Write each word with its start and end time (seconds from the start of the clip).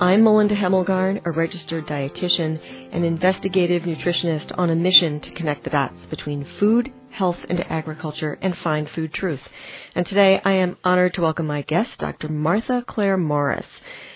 I'm 0.00 0.24
Melinda 0.24 0.56
Hemmelgarn, 0.56 1.20
a 1.24 1.30
registered 1.30 1.86
dietitian 1.86 2.58
and 2.92 3.04
investigative 3.04 3.82
nutritionist 3.82 4.50
on 4.58 4.70
a 4.70 4.74
mission 4.74 5.20
to 5.20 5.30
connect 5.30 5.64
the 5.64 5.70
dots 5.70 6.06
between 6.06 6.44
food, 6.44 6.92
health, 7.10 7.44
and 7.48 7.60
agriculture 7.70 8.38
and 8.40 8.56
find 8.56 8.88
food 8.88 9.12
truth. 9.12 9.46
And 9.94 10.04
today 10.04 10.40
I 10.44 10.52
am 10.52 10.78
honored 10.82 11.14
to 11.14 11.22
welcome 11.22 11.46
my 11.46 11.62
guest, 11.62 12.00
Dr. 12.00 12.28
Martha 12.28 12.82
Clare 12.86 13.18
Morris. 13.18 13.66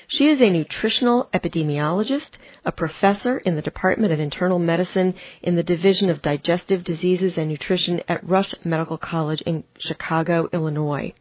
She 0.08 0.28
is 0.28 0.40
a 0.40 0.50
nutritional 0.50 1.28
epidemiologist, 1.34 2.38
a 2.64 2.72
professor 2.72 3.38
in 3.38 3.54
the 3.54 3.62
Department 3.62 4.12
of 4.12 4.20
Internal 4.20 4.58
Medicine 4.58 5.14
in 5.42 5.56
the 5.56 5.62
Division 5.62 6.10
of 6.10 6.22
Digestive 6.22 6.84
Diseases 6.84 7.36
and 7.36 7.48
Nutrition 7.48 8.00
at 8.08 8.26
Rush 8.26 8.54
Medical 8.64 8.98
College 8.98 9.42
in 9.42 9.64
Chicago, 9.78 10.48
Illinois. 10.52 11.12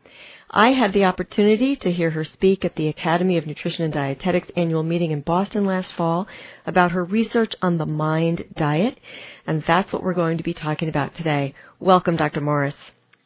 I 0.50 0.72
had 0.72 0.94
the 0.94 1.06
opportunity 1.06 1.76
to 1.78 1.92
hear 1.92 2.12
her 2.12 2.24
speak 2.24 2.64
at 2.64 2.76
the 2.76 2.88
Academy 2.88 3.38
of 3.38 3.48
Nutrition 3.48 3.84
and 3.84 3.94
Dietetics 3.94 4.50
annual 4.56 4.84
meeting 4.84 5.12
in 5.12 5.22
Boston 5.22 5.66
last 5.66 5.92
fall 5.94 6.28
about 6.66 6.92
her 6.92 7.04
research 7.04 7.56
on 7.62 7.78
the 7.78 7.86
MIND 7.86 8.46
diet, 8.56 9.00
and 9.48 9.64
that's 9.66 9.92
what 9.92 10.04
we're 10.04 10.14
going 10.14 10.38
to 10.38 10.44
be 10.44 10.54
talking 10.54 10.88
about 10.88 11.16
today. 11.16 11.56
Welcome, 11.80 12.16
Dr. 12.16 12.42
Morris. 12.42 12.76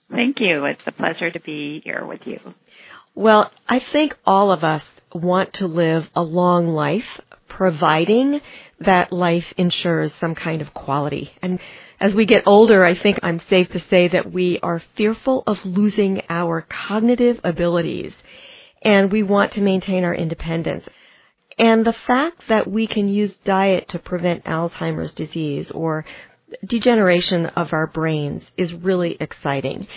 Thank 0.10 0.40
you. 0.40 0.66
It's 0.66 0.82
a 0.86 0.92
pleasure 0.92 1.30
to 1.30 1.40
be 1.40 1.82
here 1.84 2.06
with 2.06 2.22
you. 2.26 2.40
Well, 3.14 3.52
I 3.68 3.80
think 3.80 4.18
all 4.26 4.52
of 4.52 4.64
us 4.64 4.84
want 5.14 5.54
to 5.54 5.68
live 5.68 6.10
a 6.16 6.24
long 6.24 6.68
life, 6.68 7.22
providing 7.48 8.42
that 8.80 9.12
life 9.12 9.54
ensures 9.58 10.14
some 10.20 10.36
kind 10.36 10.62
of 10.62 10.74
quality. 10.74 11.34
And 11.42 11.60
as 12.00 12.14
we 12.14 12.26
get 12.26 12.44
older, 12.46 12.86
I 12.86 12.96
think 12.96 13.20
I'm 13.24 13.40
safe 13.40 13.70
to 13.72 13.80
say 13.80 14.08
that 14.08 14.32
we 14.32 14.60
are 14.64 14.82
fearful 14.96 15.44
of 15.46 15.66
losing 15.66 16.22
our 16.30 16.62
cognitive 16.62 17.40
abilities 17.44 18.14
and 18.82 19.12
we 19.12 19.24
want 19.24 19.52
to 19.54 19.62
maintain 19.62 20.04
our 20.04 20.16
independence. 20.16 20.88
And 21.58 21.86
the 21.86 21.94
fact 21.94 22.48
that 22.48 22.72
we 22.72 22.88
can 22.88 23.10
use 23.10 23.36
diet 23.44 23.90
to 23.90 24.00
prevent 24.00 24.46
Alzheimer's 24.46 25.14
disease 25.14 25.70
or 25.72 26.06
degeneration 26.66 27.48
of 27.48 27.74
our 27.74 27.88
brains 27.88 28.44
is 28.56 28.74
really 28.74 29.18
exciting. 29.20 29.88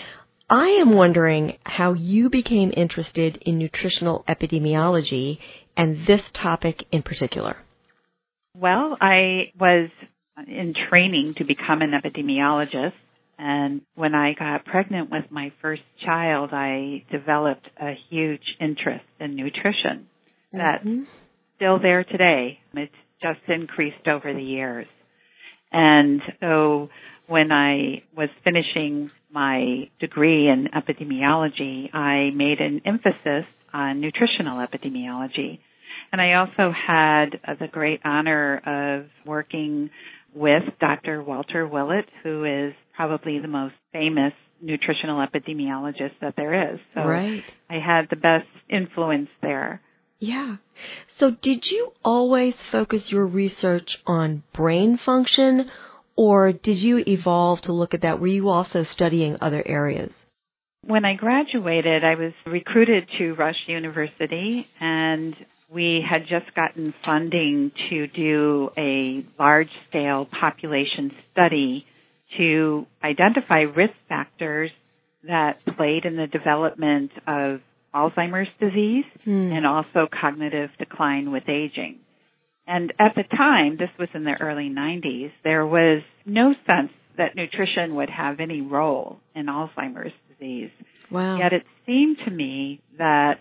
I 0.50 0.68
am 0.68 0.94
wondering 0.94 1.56
how 1.64 1.92
you 1.92 2.28
became 2.28 2.72
interested 2.76 3.36
in 3.36 3.58
nutritional 3.58 4.24
epidemiology 4.28 5.38
and 5.76 6.04
this 6.06 6.22
topic 6.32 6.84
in 6.90 7.02
particular. 7.02 7.56
Well, 8.54 8.98
I 9.00 9.52
was 9.58 9.88
in 10.46 10.74
training 10.88 11.34
to 11.38 11.44
become 11.44 11.82
an 11.82 11.92
epidemiologist. 11.92 12.94
And 13.38 13.82
when 13.94 14.14
I 14.14 14.34
got 14.34 14.64
pregnant 14.64 15.10
with 15.10 15.30
my 15.30 15.52
first 15.60 15.82
child, 16.04 16.50
I 16.52 17.04
developed 17.10 17.68
a 17.80 17.94
huge 18.08 18.56
interest 18.60 19.04
in 19.18 19.36
nutrition 19.36 20.06
that's 20.52 20.84
mm-hmm. 20.84 21.04
still 21.56 21.78
there 21.78 22.04
today. 22.04 22.60
It's 22.74 22.94
just 23.22 23.40
increased 23.48 24.06
over 24.06 24.32
the 24.32 24.42
years. 24.42 24.86
And 25.72 26.20
so 26.40 26.90
when 27.26 27.50
I 27.50 28.02
was 28.16 28.28
finishing 28.44 29.10
my 29.30 29.88
degree 30.00 30.48
in 30.48 30.68
epidemiology, 30.74 31.94
I 31.94 32.30
made 32.34 32.60
an 32.60 32.82
emphasis 32.84 33.46
on 33.72 34.00
nutritional 34.00 34.58
epidemiology. 34.58 35.60
And 36.12 36.20
I 36.20 36.34
also 36.34 36.72
had 36.72 37.40
the 37.58 37.68
great 37.68 38.00
honor 38.04 38.60
of 38.66 39.06
working 39.26 39.88
with 40.34 40.62
Dr. 40.80 41.22
Walter 41.22 41.66
Willett, 41.66 42.06
who 42.22 42.44
is 42.44 42.74
probably 42.96 43.38
the 43.38 43.48
most 43.48 43.74
famous 43.92 44.32
nutritional 44.60 45.26
epidemiologist 45.26 46.12
that 46.20 46.34
there 46.36 46.72
is. 46.74 46.80
So 46.94 47.02
right. 47.02 47.44
I 47.68 47.74
had 47.74 48.08
the 48.10 48.16
best 48.16 48.46
influence 48.70 49.28
there. 49.42 49.82
Yeah. 50.18 50.56
So 51.16 51.32
did 51.32 51.68
you 51.70 51.92
always 52.04 52.54
focus 52.70 53.10
your 53.10 53.26
research 53.26 53.98
on 54.06 54.44
brain 54.52 54.96
function 54.96 55.70
or 56.14 56.52
did 56.52 56.78
you 56.78 57.02
evolve 57.06 57.62
to 57.62 57.72
look 57.72 57.94
at 57.94 58.02
that? 58.02 58.20
Were 58.20 58.28
you 58.28 58.48
also 58.48 58.84
studying 58.84 59.36
other 59.40 59.62
areas? 59.66 60.12
When 60.84 61.04
I 61.04 61.14
graduated, 61.14 62.04
I 62.04 62.14
was 62.16 62.32
recruited 62.46 63.08
to 63.18 63.34
Rush 63.34 63.56
University 63.66 64.68
and 64.80 65.34
we 65.72 66.04
had 66.08 66.22
just 66.28 66.54
gotten 66.54 66.94
funding 67.04 67.72
to 67.88 68.06
do 68.06 68.70
a 68.76 69.24
large 69.38 69.70
scale 69.88 70.26
population 70.26 71.14
study 71.32 71.86
to 72.36 72.86
identify 73.02 73.60
risk 73.60 73.94
factors 74.08 74.70
that 75.24 75.64
played 75.76 76.04
in 76.04 76.16
the 76.16 76.26
development 76.26 77.10
of 77.26 77.60
Alzheimer's 77.94 78.48
disease 78.58 79.04
mm. 79.26 79.52
and 79.52 79.66
also 79.66 80.08
cognitive 80.20 80.70
decline 80.78 81.30
with 81.30 81.48
aging. 81.48 81.98
And 82.66 82.92
at 82.98 83.14
the 83.14 83.24
time, 83.24 83.76
this 83.76 83.90
was 83.98 84.08
in 84.14 84.24
the 84.24 84.36
early 84.40 84.70
90s, 84.70 85.32
there 85.44 85.66
was 85.66 86.02
no 86.24 86.54
sense 86.66 86.92
that 87.18 87.36
nutrition 87.36 87.96
would 87.96 88.08
have 88.08 88.40
any 88.40 88.60
role 88.60 89.18
in 89.34 89.46
Alzheimer's 89.46 90.12
disease. 90.30 90.70
Wow. 91.10 91.38
Yet 91.38 91.52
it 91.52 91.64
seemed 91.86 92.18
to 92.24 92.30
me 92.30 92.80
that 92.98 93.40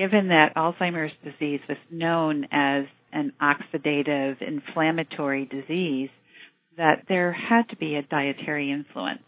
given 0.00 0.28
that 0.28 0.54
Alzheimer's 0.56 1.12
disease 1.22 1.60
was 1.68 1.76
known 1.90 2.46
as 2.50 2.86
an 3.12 3.34
oxidative 3.42 4.40
inflammatory 4.40 5.44
disease, 5.44 6.08
that 6.78 7.02
there 7.06 7.32
had 7.32 7.68
to 7.68 7.76
be 7.76 7.96
a 7.96 8.02
dietary 8.02 8.72
influence. 8.72 9.20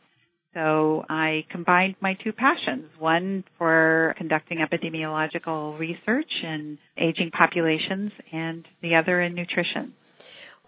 So 0.55 1.05
I 1.11 1.45
combined 1.51 1.97
my 2.01 2.15
two 2.25 2.33
passions, 2.33 2.87
one 2.99 3.45
for 3.59 4.15
conducting 4.17 4.59
epidemiological 4.59 5.79
research 5.79 6.31
in 6.43 6.79
aging 6.97 7.33
populations 7.37 8.13
and 8.33 8.67
the 8.81 8.95
other 8.95 9.21
in 9.21 9.35
nutrition. 9.35 9.93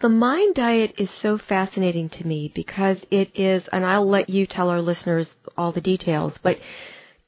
The 0.01 0.09
Mind 0.09 0.53
diet 0.53 0.93
is 0.99 1.09
so 1.19 1.39
fascinating 1.39 2.09
to 2.09 2.27
me 2.27 2.51
because 2.53 2.97
it 3.09 3.31
is, 3.33 3.63
and 3.71 3.83
I'll 3.83 4.07
let 4.07 4.29
you 4.29 4.45
tell 4.45 4.69
our 4.69 4.81
listeners 4.83 5.31
all 5.57 5.71
the 5.71 5.81
details, 5.81 6.35
but 6.43 6.59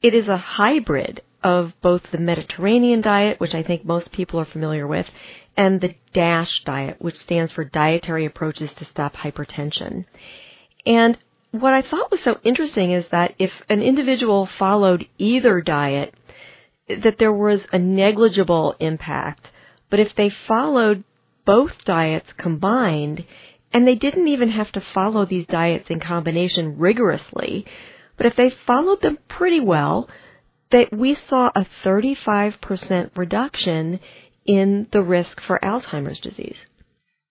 it 0.00 0.14
is 0.14 0.28
a 0.28 0.36
hybrid 0.36 1.22
of 1.42 1.72
both 1.80 2.02
the 2.10 2.18
Mediterranean 2.18 3.00
diet, 3.00 3.38
which 3.38 3.54
I 3.54 3.62
think 3.62 3.84
most 3.84 4.10
people 4.12 4.40
are 4.40 4.44
familiar 4.44 4.86
with, 4.86 5.08
and 5.56 5.80
the 5.80 5.94
DASH 6.12 6.64
diet, 6.64 6.96
which 7.00 7.18
stands 7.18 7.52
for 7.52 7.64
Dietary 7.64 8.24
Approaches 8.24 8.70
to 8.74 8.84
Stop 8.86 9.14
Hypertension. 9.14 10.04
And 10.84 11.16
what 11.52 11.72
I 11.72 11.82
thought 11.82 12.10
was 12.10 12.22
so 12.22 12.38
interesting 12.44 12.92
is 12.92 13.06
that 13.08 13.34
if 13.38 13.52
an 13.68 13.82
individual 13.82 14.46
followed 14.46 15.06
either 15.18 15.60
diet, 15.60 16.14
that 16.88 17.18
there 17.18 17.32
was 17.32 17.60
a 17.72 17.78
negligible 17.78 18.74
impact. 18.80 19.50
But 19.90 20.00
if 20.00 20.14
they 20.14 20.30
followed 20.30 21.04
both 21.44 21.84
diets 21.84 22.32
combined, 22.34 23.24
and 23.72 23.86
they 23.86 23.94
didn't 23.94 24.28
even 24.28 24.50
have 24.50 24.72
to 24.72 24.80
follow 24.80 25.24
these 25.24 25.46
diets 25.46 25.90
in 25.90 26.00
combination 26.00 26.78
rigorously, 26.78 27.66
but 28.16 28.26
if 28.26 28.36
they 28.36 28.50
followed 28.50 29.02
them 29.02 29.18
pretty 29.28 29.60
well, 29.60 30.08
that 30.70 30.92
we 30.92 31.14
saw 31.14 31.50
a 31.54 31.66
35% 31.84 33.16
reduction 33.16 34.00
in 34.44 34.86
the 34.92 35.02
risk 35.02 35.40
for 35.40 35.58
Alzheimer's 35.62 36.20
disease. 36.20 36.58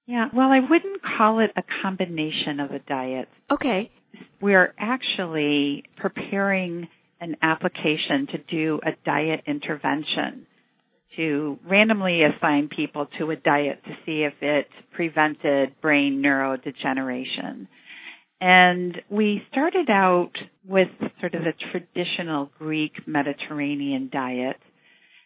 Yeah, 0.05 0.27
well, 0.33 0.49
I 0.49 0.59
wouldn't 0.59 1.01
call 1.01 1.39
it 1.39 1.51
a 1.57 1.63
combination 1.81 2.59
of 2.59 2.71
a 2.71 2.79
diet. 2.79 3.27
Okay. 3.51 3.91
We're 4.39 4.73
actually 4.79 5.83
preparing 5.97 6.87
an 7.19 7.35
application 7.41 8.27
to 8.31 8.37
do 8.37 8.79
a 8.83 8.91
diet 9.05 9.41
intervention 9.47 10.47
to 11.17 11.57
randomly 11.67 12.21
assign 12.23 12.69
people 12.69 13.07
to 13.17 13.31
a 13.31 13.35
diet 13.35 13.83
to 13.83 13.91
see 14.05 14.23
if 14.23 14.33
it 14.41 14.67
prevented 14.93 15.79
brain 15.81 16.21
neurodegeneration. 16.23 17.67
And 18.39 19.01
we 19.09 19.41
started 19.51 19.89
out 19.89 20.31
with 20.67 20.89
sort 21.19 21.33
of 21.33 21.41
the 21.41 21.53
traditional 21.71 22.51
Greek 22.59 23.07
Mediterranean 23.07 24.09
diet. 24.11 24.57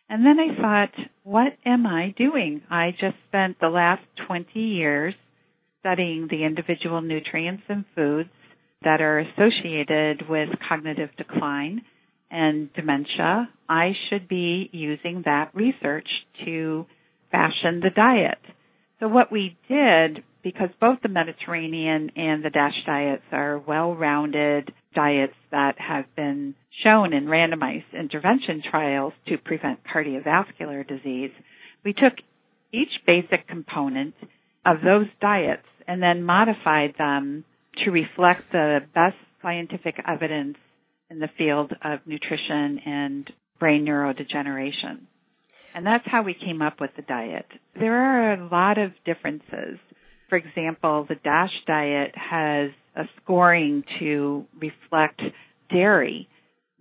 And 0.10 0.26
then 0.26 0.38
I 0.40 0.62
thought, 0.62 1.08
what 1.24 1.54
am 1.66 1.86
I 1.86 2.14
doing? 2.18 2.62
I 2.70 2.92
just 2.92 3.16
spent 3.28 3.60
the 3.60 3.70
last 3.70 4.04
20 4.28 4.60
years 4.60 5.14
studying 5.80 6.28
the 6.30 6.44
individual 6.44 7.02
nutrients 7.02 7.64
and 7.68 7.86
foods 7.96 8.30
that 8.84 9.02
are 9.02 9.20
associated 9.20 10.28
with 10.30 10.50
cognitive 10.68 11.10
decline 11.18 11.82
and 12.30 12.72
dementia. 12.74 13.50
I 13.68 13.94
should 14.10 14.28
be 14.28 14.70
using 14.72 15.24
that 15.26 15.52
research 15.54 16.08
to 16.46 16.86
fashion 17.32 17.82
the 17.82 17.90
diet. 17.90 18.40
So 19.00 19.08
what 19.08 19.32
we 19.32 19.58
did 19.68 20.24
because 20.44 20.70
both 20.80 21.00
the 21.02 21.10
Mediterranean 21.10 22.12
and 22.16 22.44
the 22.44 22.50
DASH 22.50 22.86
diets 22.86 23.24
are 23.32 23.60
well-rounded 23.60 24.74
diets 24.96 25.36
that 25.52 25.80
have 25.80 26.06
been 26.16 26.56
shown 26.84 27.14
in 27.14 27.26
randomized 27.26 27.94
intervention 27.94 28.62
trials 28.70 29.14
to 29.28 29.38
prevent 29.38 29.80
cardiovascular 29.84 30.88
disease, 30.88 31.32
we 31.84 31.94
took 31.94 32.14
each 32.74 32.90
basic 33.06 33.48
component 33.48 34.14
of 34.66 34.78
those 34.84 35.08
diets 35.20 35.66
and 35.88 36.02
then 36.02 36.24
modified 36.24 36.94
them 36.98 37.44
to 37.84 37.92
reflect 37.92 38.44
the 38.52 38.80
best 38.94 39.18
scientific 39.42 39.96
evidence 40.08 40.58
in 41.10 41.20
the 41.20 41.30
field 41.38 41.74
of 41.84 42.00
nutrition 42.06 42.80
and 42.86 43.32
brain 43.60 43.86
neurodegeneration. 43.86 45.00
And 45.74 45.86
that's 45.86 46.06
how 46.06 46.24
we 46.24 46.34
came 46.34 46.62
up 46.62 46.80
with 46.80 46.92
the 46.96 47.02
diet. 47.02 47.46
There 47.80 47.96
are 47.96 48.34
a 48.34 48.48
lot 48.50 48.78
of 48.78 48.92
differences. 49.06 49.80
For 50.32 50.38
example, 50.38 51.06
the 51.10 51.16
DASH 51.16 51.52
diet 51.68 52.16
has 52.16 52.72
a 52.96 53.04
scoring 53.22 53.84
to 54.00 54.46
reflect 54.58 55.22
dairy, 55.70 56.30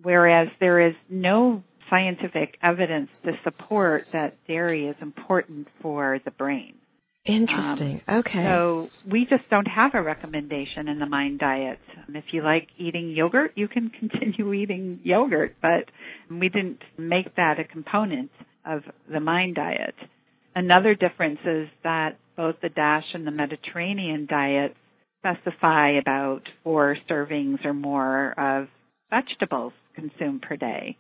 whereas 0.01 0.47
there 0.61 0.87
is 0.87 0.95
no 1.09 1.65
scientific 1.91 2.57
evidence 2.63 3.11
to 3.25 3.33
support 3.43 4.05
that 4.13 4.37
dairy 4.47 4.87
is 4.87 4.95
important 5.03 5.67
for 5.83 6.21
the 6.25 6.31
brain. 6.31 6.75
Interesting. 7.25 8.01
Um, 8.07 8.19
okay. 8.21 8.45
So 8.45 8.89
we 9.11 9.27
just 9.29 9.51
don't 9.51 9.67
have 9.67 9.97
a 9.97 10.03
recommendation 10.03 10.87
in 10.87 11.01
the 11.01 11.07
MIND 11.07 11.41
diet. 11.41 11.81
If 12.09 12.27
you 12.31 12.45
like 12.45 12.69
eating 12.79 13.11
yogurt, 13.11 13.55
you 13.57 13.67
can 13.67 13.91
continue 13.99 14.53
eating 14.53 15.01
yogurt, 15.03 15.57
but 15.61 15.91
we 16.31 16.49
didn't 16.51 16.83
make 16.97 17.35
that 17.35 17.59
a 17.59 17.65
component 17.65 18.31
of 18.65 18.83
the 19.13 19.19
MIND 19.19 19.57
diet. 19.57 19.97
Another 20.55 20.95
difference 20.95 21.41
is 21.45 21.69
that 21.83 22.17
both 22.41 22.57
the 22.63 22.71
DASH 22.71 23.05
and 23.13 23.27
the 23.27 23.31
Mediterranean 23.31 24.25
diets 24.25 24.75
specify 25.19 25.99
about 25.99 26.41
four 26.65 26.97
servings 27.07 27.63
or 27.67 27.75
more 27.75 28.33
of 28.41 28.69
vegetables 29.11 29.75
consumed 29.95 30.41
per 30.41 30.57
day. 30.57 30.97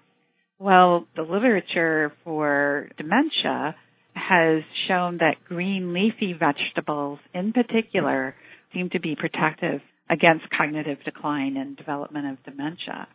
Well, 0.58 1.06
the 1.16 1.22
literature 1.22 2.12
for 2.25 2.90
dementia 2.98 3.75
has 4.12 4.62
shown 4.87 5.16
that 5.20 5.37
green 5.48 5.94
leafy 5.94 6.34
vegetables 6.38 7.20
in 7.32 7.54
particular 7.54 8.34
seem 8.75 8.90
to 8.90 9.00
be 9.00 9.16
protective 9.16 9.81
against 10.10 10.44
cognitive 10.54 10.98
decline 11.06 11.56
and 11.56 11.75
development 11.75 12.26
of 12.26 12.44
dementia. 12.44 13.08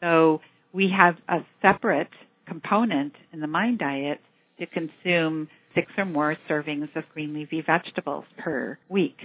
So 0.00 0.40
we 0.72 0.90
have 0.96 1.16
a 1.28 1.44
separate 1.60 2.08
component 2.48 3.12
in 3.34 3.40
the 3.40 3.46
MIND 3.46 3.78
diet 3.78 4.20
to 4.60 4.64
consume 4.64 5.48
six 5.76 5.92
or 5.96 6.04
more 6.04 6.36
servings 6.48 6.94
of 6.96 7.04
green 7.14 7.34
leafy 7.34 7.62
vegetables 7.62 8.24
per 8.38 8.78
week. 8.88 9.18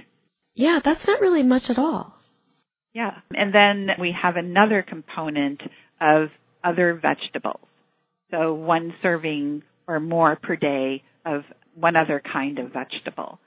Yeah, 0.53 0.79
that's 0.83 1.07
not 1.07 1.21
really 1.21 1.43
much 1.43 1.71
at 1.71 1.79
all. 1.79 2.15
Yeah. 2.93 3.19
And 3.31 3.53
then 3.55 3.87
we 3.99 4.15
have 4.21 4.35
another 4.35 4.83
component 4.87 5.61
of 5.99 6.29
other 6.63 6.99
vegetables. 7.01 7.61
So 8.29 8.53
one 8.53 8.93
serving 9.01 9.63
or 9.87 9.99
more 9.99 10.35
per 10.35 10.55
day 10.55 11.03
of 11.25 11.43
one 11.75 11.95
other 11.95 12.21
kind 12.21 12.59
of 12.59 12.71
vegetable. 12.71 13.39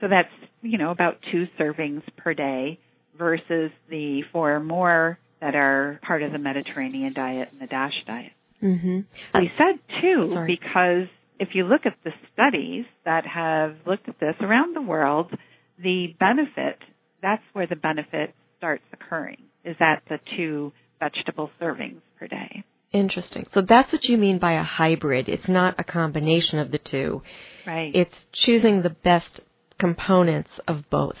So 0.00 0.08
that's, 0.08 0.28
you 0.62 0.78
know, 0.78 0.90
about 0.90 1.18
two 1.32 1.46
servings 1.58 2.02
per 2.16 2.34
day 2.34 2.78
versus 3.18 3.70
the 3.88 4.22
four 4.32 4.54
or 4.54 4.60
more 4.60 5.18
that 5.40 5.54
are 5.54 5.98
part 6.06 6.22
of 6.22 6.32
the 6.32 6.38
Mediterranean 6.38 7.12
diet 7.12 7.48
and 7.52 7.60
the 7.60 7.66
DASH 7.66 8.04
diet. 8.06 8.32
Mm-hmm. 8.62 9.00
We 9.38 9.52
said 9.56 9.78
two 10.02 10.30
Sorry. 10.32 10.58
because 10.58 11.08
if 11.40 11.54
you 11.54 11.64
look 11.64 11.86
at 11.86 11.96
the 12.04 12.12
studies 12.32 12.84
that 13.04 13.26
have 13.26 13.76
looked 13.86 14.08
at 14.08 14.20
this 14.20 14.34
around 14.40 14.76
the 14.76 14.82
world, 14.82 15.32
the 15.82 16.14
benefit, 16.20 16.78
that's 17.22 17.42
where 17.54 17.66
the 17.66 17.76
benefit 17.76 18.34
starts 18.58 18.84
occurring, 18.92 19.38
is 19.64 19.76
at 19.80 20.02
the 20.08 20.18
two 20.36 20.70
vegetable 21.00 21.50
servings 21.60 22.02
per 22.18 22.28
day. 22.28 22.62
Interesting. 22.92 23.46
So 23.54 23.62
that's 23.62 23.90
what 23.90 24.04
you 24.04 24.18
mean 24.18 24.38
by 24.38 24.52
a 24.52 24.62
hybrid. 24.62 25.28
It's 25.28 25.48
not 25.48 25.76
a 25.78 25.84
combination 25.84 26.58
of 26.58 26.72
the 26.72 26.78
two. 26.78 27.22
Right. 27.66 27.90
It's 27.94 28.26
choosing 28.32 28.82
the 28.82 28.90
best 28.90 29.40
components 29.78 30.50
of 30.68 30.90
both. 30.90 31.16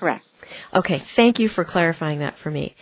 Correct. 0.00 0.24
Okay, 0.72 1.02
thank 1.14 1.38
you 1.38 1.48
for 1.48 1.64
clarifying 1.64 2.20
that 2.20 2.38
for 2.42 2.50
me. 2.50 2.74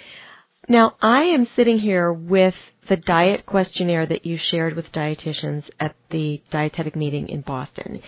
Now, 0.68 0.94
I 1.02 1.24
am 1.24 1.46
sitting 1.54 1.78
here 1.78 2.12
with 2.12 2.54
the 2.88 2.96
diet 2.96 3.44
questionnaire 3.44 4.06
that 4.06 4.24
you 4.24 4.38
shared 4.38 4.74
with 4.74 4.92
dietitians 4.92 5.68
at 5.78 5.94
the 6.10 6.42
dietetic 6.50 6.96
meeting 6.96 7.28
in 7.28 7.42
Boston. 7.42 8.00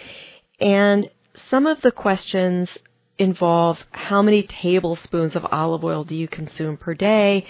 And 0.58 1.10
some 1.50 1.66
of 1.66 1.82
the 1.82 1.92
questions 1.92 2.70
involve 3.18 3.78
how 3.90 4.22
many 4.22 4.42
tablespoons 4.42 5.36
of 5.36 5.46
olive 5.50 5.84
oil 5.84 6.04
do 6.04 6.14
you 6.14 6.28
consume 6.28 6.76
per 6.76 6.94
day? 6.94 7.46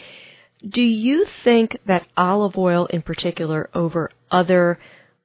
Do 0.68 0.82
you 0.82 1.26
think 1.44 1.78
that 1.86 2.06
olive 2.16 2.56
oil 2.56 2.86
in 2.86 3.02
particular 3.02 3.70
over 3.74 4.10
other 4.30 4.78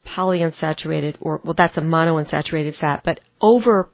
polyunsaturated 0.05 1.15
or 1.19 1.41
well 1.43 1.53
that's 1.53 1.77
a 1.77 1.81
monounsaturated 1.81 2.75
fat, 2.75 3.01
but 3.03 3.19
over 3.39 3.89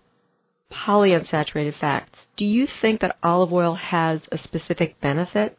polyunsaturated 0.72 1.76
fats, 1.76 2.10
do 2.38 2.46
you 2.46 2.68
think 2.82 3.02
that 3.02 3.18
olive 3.24 3.54
oil 3.54 3.76
has 3.76 4.22
a 4.32 4.38
specific 4.38 5.00
benefit? 5.02 5.58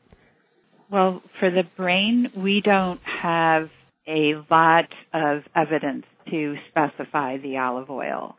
Well, 0.90 1.22
for 1.38 1.50
the 1.50 1.64
brain, 1.76 2.28
we 2.36 2.62
don't 2.62 3.00
have 3.22 3.68
a 4.06 4.34
lot 4.50 4.88
of 5.12 5.42
evidence 5.54 6.06
to 6.30 6.56
specify 6.70 7.36
the 7.36 7.58
olive 7.58 7.90
oil. 7.90 8.36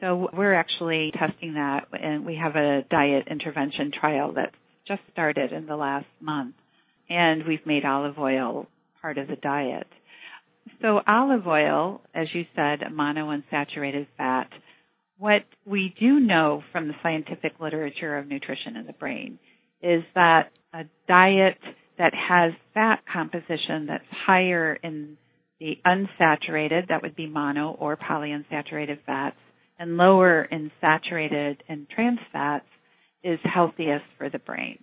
So 0.00 0.28
we're 0.32 0.54
actually 0.54 1.12
testing 1.18 1.54
that 1.54 1.88
and 1.92 2.24
we 2.24 2.36
have 2.36 2.56
a 2.56 2.84
diet 2.90 3.28
intervention 3.30 3.92
trial 3.98 4.32
that's 4.34 4.54
just 4.86 5.00
started 5.12 5.52
in 5.52 5.66
the 5.66 5.76
last 5.76 6.06
month 6.20 6.54
and 7.08 7.46
we've 7.46 7.64
made 7.66 7.84
olive 7.84 8.18
oil 8.18 8.66
part 9.00 9.18
of 9.18 9.28
the 9.28 9.36
diet. 9.36 9.86
So 10.82 11.00
olive 11.06 11.46
oil, 11.46 12.00
as 12.14 12.28
you 12.32 12.44
said, 12.56 12.82
a 12.82 12.90
monounsaturated 12.90 14.06
fat. 14.16 14.48
What 15.18 15.42
we 15.64 15.94
do 16.00 16.18
know 16.18 16.62
from 16.72 16.88
the 16.88 16.94
scientific 17.02 17.60
literature 17.60 18.18
of 18.18 18.26
nutrition 18.26 18.76
in 18.76 18.86
the 18.86 18.92
brain 18.94 19.38
is 19.82 20.02
that 20.14 20.50
a 20.74 20.84
diet 21.06 21.58
that 21.98 22.12
has 22.14 22.52
fat 22.74 23.00
composition 23.10 23.86
that's 23.86 24.04
higher 24.10 24.74
in 24.74 25.16
the 25.60 25.78
unsaturated, 25.86 26.88
that 26.88 27.02
would 27.02 27.14
be 27.14 27.26
mono 27.26 27.76
or 27.78 27.96
polyunsaturated 27.96 28.98
fats, 29.06 29.36
and 29.78 29.96
lower 29.96 30.42
in 30.42 30.70
saturated 30.80 31.62
and 31.68 31.88
trans 31.88 32.18
fats 32.32 32.66
is 33.22 33.38
healthiest 33.44 34.04
for 34.18 34.28
the 34.28 34.38
brain. 34.40 34.78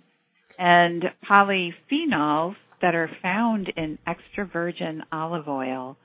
And 0.58 1.04
polyphenols 1.30 2.56
that 2.82 2.96
are 2.96 3.10
found 3.22 3.72
in 3.75 4.00
extra 4.08 4.46
virgin 4.46 5.04
olive 5.12 5.48
oil 5.48 5.98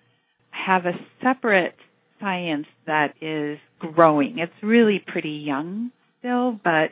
have 0.51 0.85
a 0.85 0.99
separate 1.23 1.77
science 2.21 2.67
that 2.87 3.15
is 3.21 3.59
growing. 3.79 4.39
It's 4.39 4.53
really 4.63 5.03
pretty 5.07 5.43
young 5.47 5.91
still, 6.19 6.59
but 6.63 6.91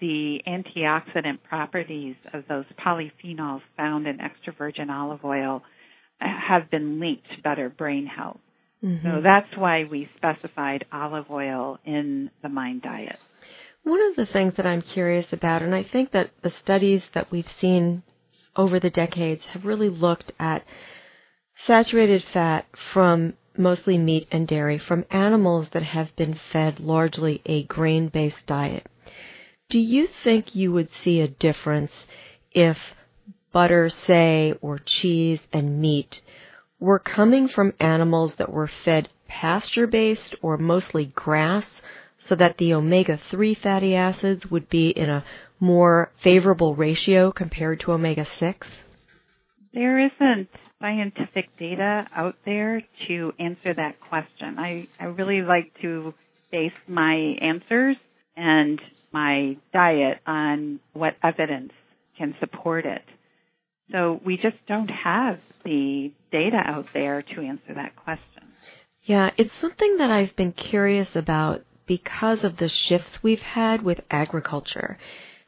the 0.00 0.40
antioxidant 0.46 1.42
properties 1.48 2.16
of 2.32 2.44
those 2.48 2.64
polyphenols 2.84 3.60
found 3.76 4.06
in 4.06 4.20
extra 4.20 4.52
virgin 4.52 4.90
olive 4.90 5.24
oil 5.24 5.62
have 6.20 6.70
been 6.70 7.00
linked 7.00 7.28
to 7.34 7.42
better 7.42 7.68
brain 7.68 8.06
health. 8.06 8.40
Mm-hmm. 8.84 9.06
So 9.06 9.20
that's 9.22 9.56
why 9.56 9.84
we 9.84 10.08
specified 10.16 10.86
olive 10.92 11.30
oil 11.30 11.78
in 11.84 12.30
the 12.42 12.48
MIND 12.48 12.82
diet. 12.82 13.18
One 13.82 14.00
of 14.00 14.16
the 14.16 14.26
things 14.26 14.54
that 14.56 14.66
I'm 14.66 14.82
curious 14.82 15.32
about, 15.32 15.62
and 15.62 15.74
I 15.74 15.82
think 15.82 16.12
that 16.12 16.30
the 16.42 16.52
studies 16.62 17.02
that 17.14 17.30
we've 17.30 17.50
seen 17.60 18.02
over 18.56 18.80
the 18.80 18.90
decades 18.90 19.44
have 19.46 19.64
really 19.64 19.88
looked 19.88 20.32
at 20.38 20.64
saturated 21.66 22.24
fat 22.32 22.66
from 22.92 23.34
mostly 23.56 23.98
meat 23.98 24.26
and 24.30 24.46
dairy 24.46 24.78
from 24.78 25.04
animals 25.10 25.68
that 25.72 25.82
have 25.82 26.14
been 26.16 26.38
fed 26.52 26.80
largely 26.80 27.42
a 27.46 27.62
grain 27.64 28.08
based 28.08 28.46
diet. 28.46 28.86
Do 29.70 29.78
you 29.78 30.08
think 30.24 30.56
you 30.56 30.72
would 30.72 30.90
see 31.04 31.20
a 31.20 31.28
difference 31.28 31.92
if 32.50 32.76
butter, 33.52 33.88
say, 33.88 34.52
or 34.60 34.78
cheese 34.78 35.38
and 35.52 35.80
meat 35.80 36.20
were 36.80 36.98
coming 36.98 37.46
from 37.46 37.74
animals 37.78 38.34
that 38.34 38.52
were 38.52 38.66
fed 38.66 39.08
pasture 39.28 39.86
based 39.86 40.34
or 40.42 40.58
mostly 40.58 41.12
grass 41.14 41.64
so 42.18 42.34
that 42.34 42.58
the 42.58 42.74
omega 42.74 43.16
3 43.30 43.54
fatty 43.54 43.94
acids 43.94 44.50
would 44.50 44.68
be 44.68 44.88
in 44.90 45.08
a 45.08 45.24
more 45.60 46.10
favorable 46.20 46.74
ratio 46.74 47.30
compared 47.30 47.78
to 47.78 47.92
omega 47.92 48.26
6? 48.38 48.66
There 49.72 50.00
isn't 50.00 50.48
scientific 50.80 51.56
data 51.58 52.08
out 52.12 52.34
there 52.44 52.82
to 53.06 53.32
answer 53.38 53.72
that 53.72 54.00
question. 54.00 54.58
I, 54.58 54.88
I 54.98 55.04
really 55.04 55.42
like 55.42 55.72
to 55.82 56.12
base 56.50 56.72
my 56.88 57.14
answers 57.40 57.96
and 58.36 58.80
my 59.12 59.56
diet 59.72 60.18
on 60.26 60.80
what 60.92 61.14
evidence 61.22 61.72
can 62.16 62.34
support 62.40 62.86
it. 62.86 63.02
So 63.92 64.20
we 64.24 64.36
just 64.36 64.56
don't 64.68 64.90
have 64.90 65.40
the 65.64 66.12
data 66.30 66.60
out 66.64 66.86
there 66.94 67.22
to 67.22 67.40
answer 67.40 67.74
that 67.74 67.96
question. 67.96 68.44
Yeah, 69.02 69.30
it's 69.36 69.54
something 69.54 69.96
that 69.96 70.10
I've 70.10 70.36
been 70.36 70.52
curious 70.52 71.16
about 71.16 71.64
because 71.86 72.44
of 72.44 72.58
the 72.58 72.68
shifts 72.68 73.22
we've 73.22 73.40
had 73.40 73.82
with 73.82 74.00
agriculture 74.10 74.98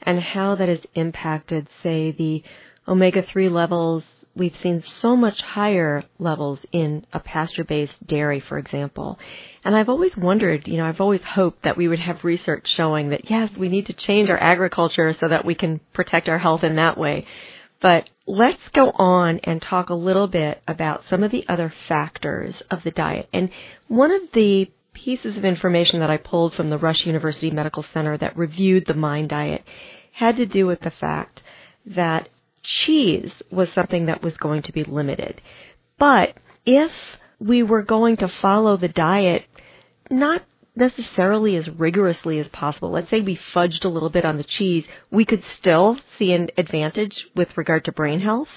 and 0.01 0.19
how 0.19 0.57
that 0.57 0.69
has 0.69 0.81
impacted, 0.95 1.69
say, 1.83 2.11
the 2.11 2.43
omega 2.89 3.23
3 3.23 3.49
levels. 3.49 4.03
We've 4.35 4.57
seen 4.57 4.83
so 5.01 5.15
much 5.15 5.43
higher 5.43 6.05
levels 6.19 6.59
in 6.73 7.05
a 7.13 7.21
pasture 7.21 7.65
based 7.65 8.07
dairy, 8.07 8.41
for 8.41 8.57
example. 8.57 9.19
And 9.63 9.77
I've 9.77 9.91
always 9.91 10.17
wondered, 10.17 10.67
you 10.67 10.79
know, 10.79 10.87
I've 10.87 11.03
always 11.03 11.23
hoped 11.23 11.65
that 11.65 11.77
we 11.77 11.87
would 11.87 11.99
have 11.99 12.25
research 12.25 12.67
showing 12.69 13.11
that 13.11 13.31
yes, 13.31 13.51
we 13.57 13.69
need 13.69 13.87
to 13.87 13.93
change 13.93 14.31
our 14.31 14.39
agriculture 14.39 15.13
so 15.13 15.29
that 15.29 15.45
we 15.45 15.55
can 15.55 15.81
protect 15.93 16.31
our 16.31 16.39
health 16.39 16.65
in 16.65 16.77
that 16.77 16.97
way. 16.97 17.27
But 17.81 18.09
let's 18.27 18.69
go 18.73 18.91
on 18.93 19.41
and 19.45 19.61
talk 19.61 19.91
a 19.91 19.95
little 19.95 20.29
bit 20.29 20.63
about 20.67 21.05
some 21.11 21.23
of 21.23 21.31
the 21.31 21.45
other 21.49 21.73
factors 21.89 22.55
of 22.71 22.85
the 22.85 22.93
diet. 22.93 23.29
And 23.33 23.51
one 23.89 24.13
of 24.13 24.23
the 24.33 24.71
pieces 24.95 25.37
of 25.37 25.45
information 25.45 26.01
that 26.01 26.11
I 26.11 26.17
pulled 26.17 26.55
from 26.55 26.71
the 26.71 26.79
Rush 26.79 27.07
University 27.07 27.51
Medical 27.51 27.83
Center 27.83 28.17
that 28.19 28.37
reviewed 28.37 28.87
the 28.87 28.95
MIND 28.95 29.29
diet 29.29 29.65
had 30.13 30.37
to 30.37 30.47
do 30.47 30.67
with 30.67 30.81
the 30.81 30.91
fact 30.91 31.43
that 31.87 32.29
cheese 32.63 33.33
was 33.51 33.73
something 33.73 34.07
that 34.07 34.23
was 34.23 34.37
going 34.37 34.63
to 34.63 34.73
be 34.73 34.85
limited. 34.85 35.41
But 35.99 36.35
if 36.65 36.93
we 37.39 37.63
were 37.63 37.83
going 37.83 38.17
to 38.19 38.29
follow 38.29 38.77
the 38.77 38.89
diet, 38.89 39.45
not 40.11 40.43
necessarily 40.75 41.57
as 41.57 41.69
rigorously 41.69 42.39
as 42.39 42.49
possible. 42.49 42.91
Let's 42.91 43.11
say 43.11 43.21
we 43.21 43.37
fudged 43.37 43.85
a 43.85 43.89
little 43.89 44.11
bit 44.11 44.25
on 44.25 44.37
the 44.37 44.45
cheese, 44.45 44.87
we 45.11 45.25
could 45.25 45.45
still 45.45 45.99
see 46.19 46.33
an 46.33 46.49
advantage 46.57 47.29
with 47.37 47.57
regard 47.57 47.85
to 47.85 47.93
brain 47.93 48.21
health? 48.21 48.49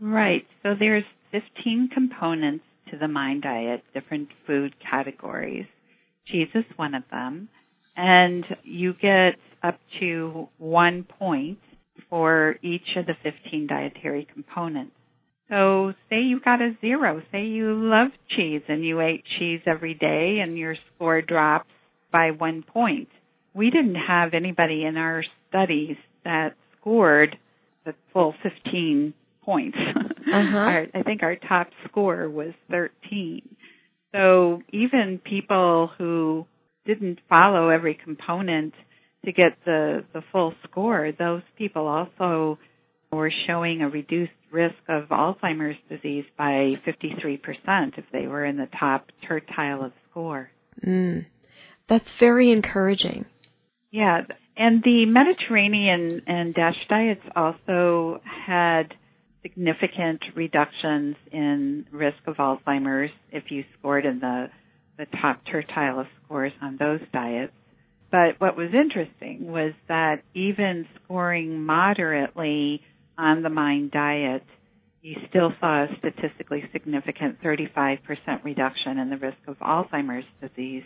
Right. 0.00 0.46
So 0.62 0.74
there's 0.78 1.04
15 1.32 1.90
components 1.92 2.64
to 2.90 2.98
the 2.98 3.08
mind 3.08 3.42
diet, 3.42 3.84
different 3.92 4.28
food 4.46 4.74
categories. 4.78 5.66
Cheese 6.26 6.48
is 6.54 6.64
one 6.76 6.94
of 6.94 7.02
them. 7.10 7.48
And 7.96 8.44
you 8.62 8.94
get 8.94 9.36
up 9.62 9.78
to 10.00 10.48
one 10.58 11.04
point 11.18 11.58
for 12.08 12.56
each 12.62 12.96
of 12.96 13.06
the 13.06 13.14
15 13.22 13.66
dietary 13.66 14.26
components. 14.32 14.92
So 15.48 15.94
say 16.10 16.20
you 16.20 16.40
got 16.40 16.60
a 16.60 16.76
zero. 16.80 17.22
Say 17.32 17.46
you 17.46 17.72
love 17.74 18.08
cheese 18.36 18.62
and 18.68 18.84
you 18.84 19.00
ate 19.00 19.24
cheese 19.38 19.60
every 19.66 19.94
day 19.94 20.40
and 20.42 20.58
your 20.58 20.76
score 20.94 21.22
drops 21.22 21.70
by 22.12 22.32
one 22.32 22.62
point. 22.62 23.08
We 23.54 23.70
didn't 23.70 23.94
have 23.94 24.34
anybody 24.34 24.84
in 24.84 24.96
our 24.96 25.24
studies 25.48 25.96
that 26.24 26.54
scored 26.78 27.36
the 27.84 27.94
full 28.12 28.34
15 28.42 29.14
points. 29.42 29.78
Uh-huh. 30.28 30.58
our, 30.58 30.86
I 30.92 31.02
think 31.04 31.22
our 31.22 31.36
top 31.36 31.68
score 31.88 32.28
was 32.28 32.52
13. 32.70 33.40
So 34.12 34.60
even 34.70 35.22
people 35.24 35.90
who 35.96 36.44
didn't 36.84 37.20
follow 37.30 37.70
every 37.70 37.94
component 37.94 38.74
to 39.28 39.32
get 39.32 39.58
the, 39.66 40.04
the 40.14 40.22
full 40.32 40.54
score, 40.64 41.12
those 41.18 41.42
people 41.58 41.86
also 41.86 42.58
were 43.12 43.30
showing 43.46 43.82
a 43.82 43.88
reduced 43.88 44.32
risk 44.50 44.76
of 44.88 45.04
Alzheimer's 45.10 45.76
disease 45.90 46.24
by 46.38 46.74
53% 46.86 47.98
if 47.98 48.04
they 48.10 48.26
were 48.26 48.44
in 48.46 48.56
the 48.56 48.68
top 48.80 49.06
tertile 49.26 49.84
of 49.84 49.92
score. 50.10 50.50
Mm. 50.84 51.26
That's 51.90 52.08
very 52.18 52.50
encouraging. 52.50 53.26
Yeah, 53.90 54.22
and 54.56 54.82
the 54.82 55.04
Mediterranean 55.04 56.22
and 56.26 56.54
DASH 56.54 56.76
diets 56.88 57.20
also 57.36 58.20
had 58.24 58.94
significant 59.42 60.22
reductions 60.34 61.16
in 61.30 61.84
risk 61.92 62.18
of 62.26 62.36
Alzheimer's 62.36 63.10
if 63.30 63.50
you 63.50 63.64
scored 63.78 64.06
in 64.06 64.20
the, 64.20 64.46
the 64.96 65.06
top 65.20 65.42
tertile 65.50 66.00
of 66.00 66.06
scores 66.24 66.52
on 66.62 66.78
those 66.78 67.00
diets. 67.12 67.52
But 68.10 68.40
what 68.40 68.56
was 68.56 68.70
interesting 68.72 69.50
was 69.50 69.72
that 69.88 70.22
even 70.34 70.86
scoring 71.04 71.62
moderately 71.64 72.82
on 73.18 73.42
the 73.42 73.50
MIND 73.50 73.90
diet, 73.90 74.44
you 75.02 75.16
still 75.28 75.52
saw 75.60 75.84
a 75.84 75.88
statistically 75.98 76.64
significant 76.72 77.42
35% 77.42 77.98
reduction 78.44 78.98
in 78.98 79.10
the 79.10 79.16
risk 79.16 79.38
of 79.46 79.58
Alzheimer's 79.58 80.24
disease, 80.40 80.84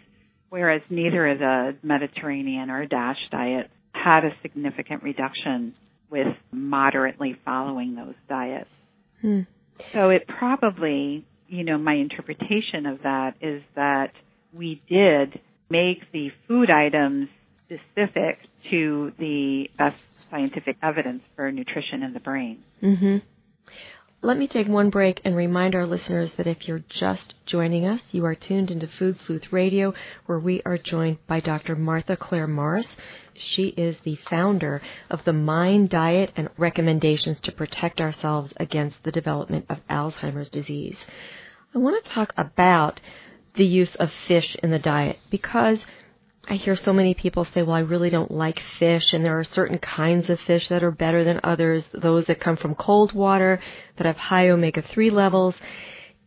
whereas 0.48 0.82
neither 0.90 1.28
of 1.28 1.38
the 1.38 1.76
Mediterranean 1.82 2.70
or 2.70 2.86
DASH 2.86 3.18
diets 3.30 3.70
had 3.92 4.24
a 4.24 4.34
significant 4.42 5.02
reduction 5.02 5.74
with 6.10 6.28
moderately 6.50 7.36
following 7.44 7.94
those 7.94 8.14
diets. 8.28 8.68
Hmm. 9.20 9.40
So 9.92 10.10
it 10.10 10.26
probably, 10.26 11.24
you 11.48 11.64
know, 11.64 11.78
my 11.78 11.94
interpretation 11.94 12.86
of 12.86 13.02
that 13.02 13.36
is 13.40 13.62
that 13.76 14.12
we 14.52 14.82
did 14.88 15.40
make 15.72 16.12
the 16.12 16.30
food 16.46 16.70
items 16.70 17.28
specific 17.64 18.38
to 18.70 19.12
the 19.18 19.68
best 19.78 19.96
scientific 20.30 20.76
evidence 20.82 21.22
for 21.34 21.50
nutrition 21.50 22.02
in 22.02 22.12
the 22.12 22.20
brain. 22.20 22.62
Mm-hmm. 22.82 23.18
Let 24.24 24.38
me 24.38 24.46
take 24.46 24.68
one 24.68 24.90
break 24.90 25.20
and 25.24 25.34
remind 25.34 25.74
our 25.74 25.86
listeners 25.86 26.30
that 26.36 26.46
if 26.46 26.68
you're 26.68 26.84
just 26.88 27.34
joining 27.44 27.84
us, 27.86 28.00
you 28.12 28.24
are 28.24 28.36
tuned 28.36 28.70
into 28.70 28.86
Food 28.86 29.18
Sleuth 29.26 29.52
Radio, 29.52 29.94
where 30.26 30.38
we 30.38 30.62
are 30.64 30.78
joined 30.78 31.18
by 31.26 31.40
Dr. 31.40 31.74
Martha 31.74 32.16
Clare 32.16 32.46
Morris. 32.46 32.94
She 33.34 33.68
is 33.68 33.96
the 34.04 34.14
founder 34.30 34.80
of 35.10 35.24
the 35.24 35.32
Mind 35.32 35.90
Diet 35.90 36.30
and 36.36 36.50
recommendations 36.56 37.40
to 37.40 37.50
protect 37.50 38.00
ourselves 38.00 38.52
against 38.58 39.02
the 39.02 39.10
development 39.10 39.66
of 39.68 39.84
Alzheimer's 39.88 40.50
disease. 40.50 40.98
I 41.74 41.78
want 41.78 42.04
to 42.04 42.10
talk 42.10 42.32
about 42.36 43.00
the 43.54 43.66
use 43.66 43.94
of 43.96 44.10
fish 44.26 44.56
in 44.62 44.70
the 44.70 44.78
diet 44.78 45.18
because 45.30 45.78
I 46.48 46.54
hear 46.54 46.74
so 46.74 46.92
many 46.92 47.14
people 47.14 47.44
say, 47.44 47.62
well, 47.62 47.76
I 47.76 47.80
really 47.80 48.10
don't 48.10 48.30
like 48.30 48.60
fish, 48.78 49.12
and 49.12 49.24
there 49.24 49.38
are 49.38 49.44
certain 49.44 49.78
kinds 49.78 50.28
of 50.28 50.40
fish 50.40 50.68
that 50.68 50.82
are 50.82 50.90
better 50.90 51.22
than 51.22 51.38
others, 51.44 51.84
those 51.92 52.26
that 52.26 52.40
come 52.40 52.56
from 52.56 52.74
cold 52.74 53.12
water, 53.12 53.60
that 53.96 54.06
have 54.06 54.16
high 54.16 54.48
omega 54.48 54.82
3 54.82 55.10
levels, 55.10 55.54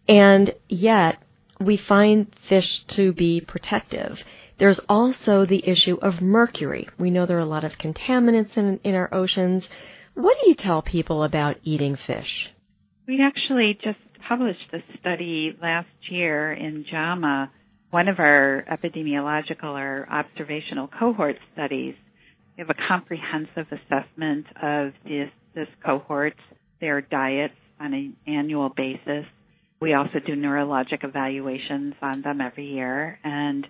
and 0.08 0.54
yet 0.70 1.22
we 1.60 1.76
find 1.76 2.34
fish 2.48 2.86
to 2.86 3.12
be 3.12 3.42
protective. 3.42 4.24
There's 4.58 4.80
also 4.88 5.46
the 5.46 5.68
issue 5.68 5.98
of 6.02 6.22
mercury. 6.22 6.88
We 6.98 7.12
know 7.12 7.26
there 7.26 7.38
are 7.38 7.42
a 7.42 7.46
lot 7.46 7.66
of 7.66 7.78
contaminants 7.78 8.56
in, 8.56 8.80
in 8.86 8.96
our 8.96 9.14
oceans. 9.14 9.68
What 10.14 10.38
do 10.42 10.50
you 10.50 10.56
tell 10.56 10.82
people 10.82 11.24
about 11.24 11.58
eating 11.64 11.98
fish? 11.98 12.50
We 13.06 13.22
actually 13.22 13.78
just 13.84 14.00
published 14.28 14.74
a 14.74 14.80
study 15.00 15.56
last 15.62 15.88
year 16.10 16.54
in 16.54 16.86
JAMA 16.90 17.52
one 17.96 18.10
of 18.10 18.20
our 18.20 18.66
epidemiological 18.70 19.74
or 19.74 20.06
observational 20.12 20.90
cohort 21.00 21.38
studies, 21.54 21.96
we 22.58 22.62
have 22.62 22.70
a 22.70 22.88
comprehensive 22.90 23.68
assessment 23.72 24.46
of 24.62 24.92
this, 25.06 25.30
this 25.54 25.70
cohort, 25.86 26.36
their 26.82 27.00
diets 27.00 27.54
on 27.80 27.94
an 27.94 28.18
annual 28.28 28.68
basis. 28.68 29.26
We 29.80 29.94
also 29.94 30.20
do 30.26 30.34
neurologic 30.34 31.06
evaluations 31.06 31.94
on 32.02 32.22
them 32.22 32.42
every 32.42 32.68
year. 32.68 33.18
And 33.24 33.66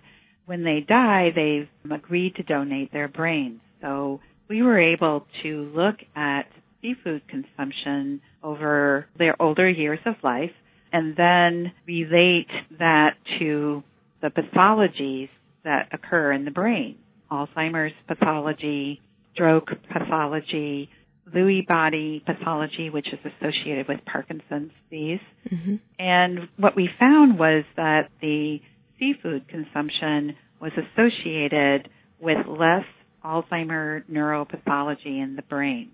when 0.46 0.64
they 0.64 0.80
die, 0.80 1.30
they've 1.32 1.68
agreed 1.92 2.34
to 2.34 2.42
donate 2.42 2.92
their 2.92 3.06
brains. 3.06 3.60
So 3.80 4.18
we 4.48 4.60
were 4.62 4.80
able 4.80 5.24
to 5.44 5.70
look 5.72 5.96
at 6.16 6.46
seafood 6.86 7.22
consumption 7.28 8.20
over 8.42 9.06
their 9.18 9.40
older 9.40 9.68
years 9.68 9.98
of 10.06 10.14
life 10.22 10.52
and 10.92 11.16
then 11.16 11.72
relate 11.86 12.48
that 12.78 13.16
to 13.38 13.82
the 14.22 14.28
pathologies 14.28 15.28
that 15.64 15.88
occur 15.92 16.32
in 16.32 16.44
the 16.44 16.50
brain. 16.50 16.96
Alzheimer's 17.30 17.92
pathology, 18.06 19.00
stroke 19.34 19.70
pathology, 19.92 20.88
Lewy 21.34 21.66
body 21.66 22.22
pathology, 22.24 22.88
which 22.88 23.08
is 23.12 23.18
associated 23.24 23.88
with 23.88 23.98
Parkinson's 24.04 24.70
disease. 24.88 25.18
Mm-hmm. 25.50 25.74
And 25.98 26.48
what 26.56 26.76
we 26.76 26.88
found 27.00 27.36
was 27.36 27.64
that 27.76 28.10
the 28.20 28.60
seafood 28.98 29.48
consumption 29.48 30.36
was 30.60 30.70
associated 30.72 31.88
with 32.20 32.46
less 32.46 32.84
Alzheimer 33.24 34.04
neuropathology 34.08 35.20
in 35.20 35.34
the 35.34 35.42
brain. 35.42 35.90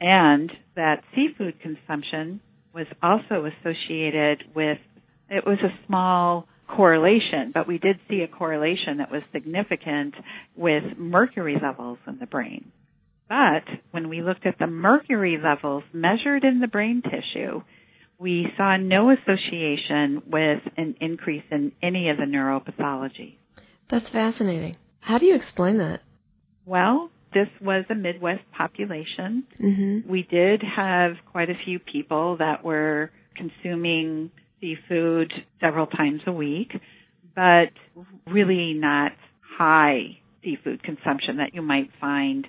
And 0.00 0.50
that 0.76 1.02
seafood 1.14 1.60
consumption 1.60 2.40
was 2.74 2.86
also 3.02 3.46
associated 3.46 4.44
with, 4.54 4.78
it 5.30 5.46
was 5.46 5.58
a 5.62 5.86
small 5.86 6.46
correlation, 6.68 7.52
but 7.52 7.68
we 7.68 7.78
did 7.78 7.98
see 8.08 8.22
a 8.22 8.28
correlation 8.28 8.98
that 8.98 9.10
was 9.10 9.22
significant 9.32 10.14
with 10.56 10.82
mercury 10.98 11.56
levels 11.62 11.98
in 12.06 12.18
the 12.18 12.26
brain. 12.26 12.72
But 13.28 13.64
when 13.90 14.08
we 14.08 14.22
looked 14.22 14.46
at 14.46 14.58
the 14.58 14.66
mercury 14.66 15.38
levels 15.42 15.84
measured 15.92 16.44
in 16.44 16.60
the 16.60 16.66
brain 16.66 17.02
tissue, 17.02 17.62
we 18.18 18.48
saw 18.56 18.76
no 18.76 19.10
association 19.10 20.22
with 20.26 20.60
an 20.76 20.96
increase 21.00 21.44
in 21.50 21.72
any 21.82 22.10
of 22.10 22.16
the 22.16 22.24
neuropathology. 22.24 23.36
That's 23.90 24.08
fascinating. 24.10 24.76
How 25.00 25.18
do 25.18 25.26
you 25.26 25.34
explain 25.34 25.78
that? 25.78 26.00
Well, 26.66 27.10
this 27.34 27.48
was 27.60 27.84
a 27.90 27.94
Midwest 27.94 28.44
population. 28.56 29.44
Mm-hmm. 29.60 30.08
We 30.08 30.22
did 30.22 30.62
have 30.62 31.16
quite 31.30 31.50
a 31.50 31.54
few 31.64 31.78
people 31.78 32.38
that 32.38 32.64
were 32.64 33.10
consuming 33.36 34.30
seafood 34.60 35.32
several 35.60 35.86
times 35.86 36.22
a 36.26 36.32
week, 36.32 36.72
but 37.34 37.70
really 38.26 38.72
not 38.74 39.12
high 39.58 40.18
seafood 40.42 40.82
consumption 40.82 41.38
that 41.38 41.54
you 41.54 41.62
might 41.62 41.90
find 42.00 42.46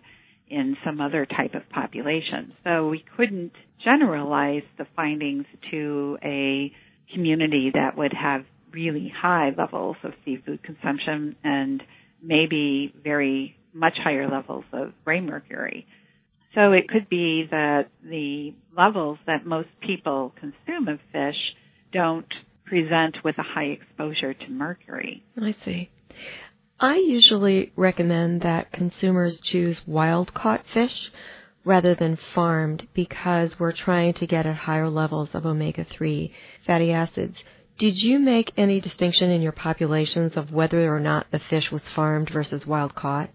in 0.48 0.78
some 0.86 1.02
other 1.02 1.26
type 1.26 1.56
of 1.56 1.68
population. 1.70 2.54
So 2.64 2.88
we 2.88 3.04
couldn't 3.18 3.54
generalize 3.84 4.64
the 4.78 4.86
findings 4.96 5.46
to 5.72 6.18
a 6.24 6.72
community 7.14 7.72
that 7.74 7.98
would 7.98 8.14
have 8.14 8.46
really 8.72 9.12
high 9.16 9.52
levels 9.58 9.96
of 10.04 10.14
seafood 10.24 10.62
consumption 10.62 11.36
and 11.44 11.82
maybe 12.22 12.94
very 13.04 13.56
much 13.76 13.98
higher 14.02 14.30
levels 14.30 14.64
of 14.74 14.94
brain 15.04 15.28
mercury. 15.28 15.86
So 16.56 16.72
it 16.72 16.88
could 16.88 17.10
be 17.10 17.48
that 17.52 17.90
the 18.02 18.56
levels 18.76 19.20
that 19.28 19.46
most 19.46 19.68
people 19.82 20.34
consume 20.40 20.88
of 20.88 21.00
fish 21.12 21.36
don't 21.92 22.34
present 22.66 23.18
with 23.24 23.38
a 23.38 23.44
high 23.44 23.66
exposure 23.66 24.34
to 24.34 24.50
mercury. 24.50 25.24
I 25.40 25.54
see. 25.66 25.90
I 26.80 26.96
usually 26.96 27.74
recommend 27.76 28.42
that 28.42 28.72
consumers 28.72 29.40
choose 29.42 29.82
wild 29.86 30.34
caught 30.34 30.66
fish 30.74 31.12
rather 31.66 31.96
than 31.96 32.16
farmed 32.16 32.88
because 32.94 33.60
we're 33.60 33.72
trying 33.72 34.14
to 34.14 34.28
get 34.28 34.46
at 34.46 34.56
higher 34.56 34.90
levels 34.90 35.30
of 35.34 35.46
omega 35.46 35.84
3 35.84 36.34
fatty 36.66 36.92
acids. 36.92 37.38
Did 37.78 38.02
you 38.02 38.20
make 38.20 38.54
any 38.56 38.80
distinction 38.80 39.30
in 39.32 39.42
your 39.42 39.52
populations 39.52 40.38
of 40.38 40.54
whether 40.54 40.94
or 40.94 41.00
not 41.00 41.28
the 41.32 41.40
fish 41.40 41.72
was 41.72 41.82
farmed 41.94 42.30
versus 42.30 42.66
wild 42.66 42.96
caught? 42.96 43.30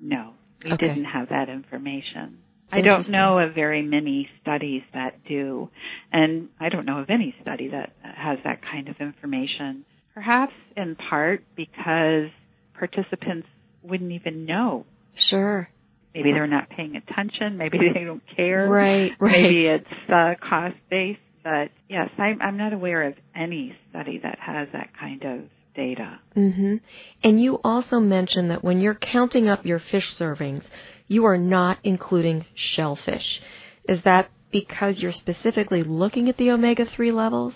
No, 0.00 0.32
we 0.64 0.72
Okay. 0.72 0.88
didn't 0.88 1.04
have 1.04 1.28
that 1.30 1.48
information. 1.48 2.38
I 2.72 2.80
don't 2.80 3.08
know 3.08 3.38
of 3.38 3.54
very 3.54 3.80
many 3.82 4.28
studies 4.42 4.82
that 4.92 5.24
do, 5.24 5.70
and 6.12 6.48
I 6.58 6.68
don't 6.68 6.84
know 6.84 6.98
of 6.98 7.10
any 7.10 7.34
study 7.40 7.68
that 7.68 7.92
has 8.02 8.38
that 8.44 8.60
kind 8.62 8.88
of 8.88 8.96
information. 9.00 9.84
Perhaps 10.14 10.52
in 10.76 10.96
part 10.96 11.44
because 11.54 12.30
participants 12.74 13.46
wouldn't 13.82 14.12
even 14.12 14.44
know. 14.46 14.84
Sure. 15.14 15.68
Maybe 16.14 16.32
they're 16.32 16.46
not 16.46 16.68
paying 16.70 16.96
attention. 16.96 17.56
Maybe 17.56 17.78
they 17.94 18.04
don't 18.04 18.22
care. 18.34 18.68
Right, 18.68 19.12
right. 19.20 19.32
Maybe 19.42 19.66
it's 19.66 19.86
uh, 20.12 20.34
cost 20.40 20.76
based. 20.90 21.20
But 21.44 21.70
yes, 21.88 22.10
I'm, 22.18 22.40
I'm 22.42 22.56
not 22.56 22.72
aware 22.72 23.04
of 23.04 23.14
any 23.34 23.76
study 23.90 24.18
that 24.22 24.38
has 24.40 24.68
that 24.72 24.90
kind 24.98 25.22
of 25.22 25.40
data. 25.76 26.18
hmm 26.34 26.76
And 27.22 27.40
you 27.40 27.60
also 27.62 28.00
mentioned 28.00 28.50
that 28.50 28.64
when 28.64 28.80
you're 28.80 28.94
counting 28.94 29.48
up 29.48 29.64
your 29.64 29.78
fish 29.78 30.14
servings, 30.14 30.64
you 31.06 31.24
are 31.24 31.38
not 31.38 31.78
including 31.84 32.46
shellfish. 32.54 33.40
Is 33.88 34.02
that 34.02 34.30
because 34.50 35.00
you're 35.00 35.12
specifically 35.12 35.82
looking 35.82 36.28
at 36.28 36.36
the 36.36 36.50
omega 36.50 36.84
3 36.84 37.12
levels? 37.12 37.54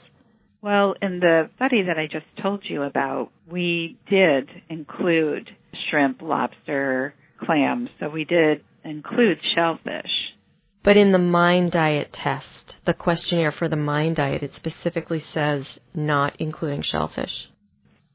Well, 0.62 0.94
in 1.00 1.20
the 1.20 1.48
study 1.56 1.82
that 1.84 1.98
I 1.98 2.06
just 2.06 2.26
told 2.42 2.62
you 2.64 2.82
about, 2.82 3.30
we 3.48 3.98
did 4.08 4.50
include 4.68 5.50
shrimp, 5.88 6.20
lobster, 6.20 7.14
clams. 7.40 7.88
So 7.98 8.10
we 8.10 8.24
did 8.24 8.62
include 8.84 9.38
shellfish. 9.54 10.10
But 10.82 10.96
in 10.96 11.12
the 11.12 11.18
Mind 11.18 11.72
Diet 11.72 12.12
test, 12.12 12.76
the 12.84 12.94
questionnaire 12.94 13.52
for 13.52 13.68
the 13.68 13.76
Mind 13.76 14.16
Diet, 14.16 14.42
it 14.42 14.52
specifically 14.54 15.22
says 15.32 15.66
not 15.94 16.36
including 16.38 16.82
shellfish. 16.82 17.50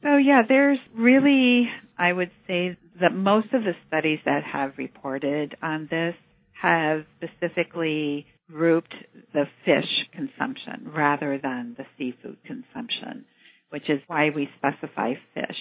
So 0.06 0.18
yeah, 0.18 0.44
there's 0.48 0.78
really, 0.96 1.68
I 1.98 2.14
would 2.14 2.30
say 2.46 2.78
that 3.02 3.14
most 3.14 3.48
of 3.54 3.64
the 3.64 3.74
studies 3.88 4.20
that 4.26 4.44
have 4.44 4.74
reported 4.78 5.56
on 5.64 5.88
this 5.90 6.14
have 6.62 7.06
specifically 7.18 8.28
grouped 8.52 8.94
the 9.34 9.46
fish 9.66 9.90
consumption 10.14 10.92
rather 10.96 11.40
than 11.42 11.76
the 11.76 11.86
seafood 11.98 12.38
consumption, 12.46 13.26
which 13.72 13.90
is 13.90 14.00
why 14.06 14.30
we 14.30 14.48
specify 14.60 15.14
fish 15.34 15.58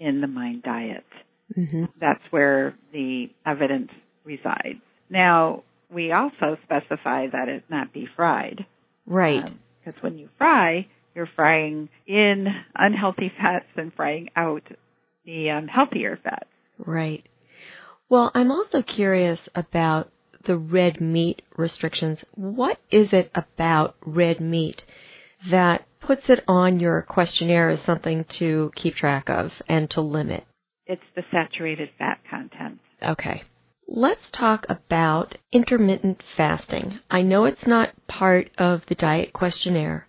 in 0.00 0.20
the 0.20 0.26
Mind 0.26 0.64
Diet. 0.64 1.04
hmm 1.54 1.84
That's 2.00 2.22
where 2.30 2.74
the 2.92 3.30
evidence 3.46 3.90
resides. 4.24 4.82
Now, 5.08 5.62
we 5.92 6.10
also 6.10 6.56
specify 6.64 7.28
that 7.28 7.48
it 7.48 7.64
not 7.70 7.92
be 7.92 8.08
fried. 8.16 8.66
Right. 9.06 9.44
Because 9.84 10.02
when 10.02 10.18
you 10.18 10.28
fry, 10.38 10.88
you're 11.20 11.28
frying 11.36 11.90
in 12.06 12.46
unhealthy 12.74 13.30
fats 13.36 13.66
and 13.76 13.92
frying 13.92 14.30
out 14.36 14.62
the 15.26 15.50
um, 15.50 15.68
healthier 15.68 16.18
fats. 16.24 16.48
Right. 16.78 17.26
Well, 18.08 18.30
I'm 18.34 18.50
also 18.50 18.80
curious 18.80 19.38
about 19.54 20.10
the 20.46 20.56
red 20.56 20.98
meat 20.98 21.42
restrictions. 21.58 22.20
What 22.34 22.78
is 22.90 23.12
it 23.12 23.30
about 23.34 23.96
red 24.00 24.40
meat 24.40 24.86
that 25.50 25.84
puts 26.00 26.30
it 26.30 26.42
on 26.48 26.80
your 26.80 27.02
questionnaire 27.02 27.68
as 27.68 27.82
something 27.82 28.24
to 28.40 28.72
keep 28.74 28.94
track 28.94 29.28
of 29.28 29.52
and 29.68 29.90
to 29.90 30.00
limit? 30.00 30.44
It's 30.86 31.02
the 31.14 31.22
saturated 31.30 31.90
fat 31.98 32.20
content. 32.30 32.78
Okay. 33.02 33.42
Let's 33.86 34.30
talk 34.32 34.64
about 34.70 35.36
intermittent 35.52 36.22
fasting. 36.34 37.00
I 37.10 37.20
know 37.20 37.44
it's 37.44 37.66
not 37.66 37.90
part 38.06 38.48
of 38.56 38.86
the 38.86 38.94
diet 38.94 39.34
questionnaire, 39.34 40.06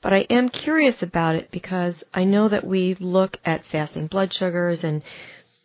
but 0.00 0.12
I 0.12 0.26
am 0.30 0.48
curious 0.48 1.02
about 1.02 1.34
it 1.34 1.50
because 1.50 1.94
I 2.14 2.24
know 2.24 2.48
that 2.48 2.66
we 2.66 2.96
look 3.00 3.38
at 3.44 3.66
fasting 3.66 4.06
blood 4.06 4.32
sugars 4.32 4.80
and 4.82 5.02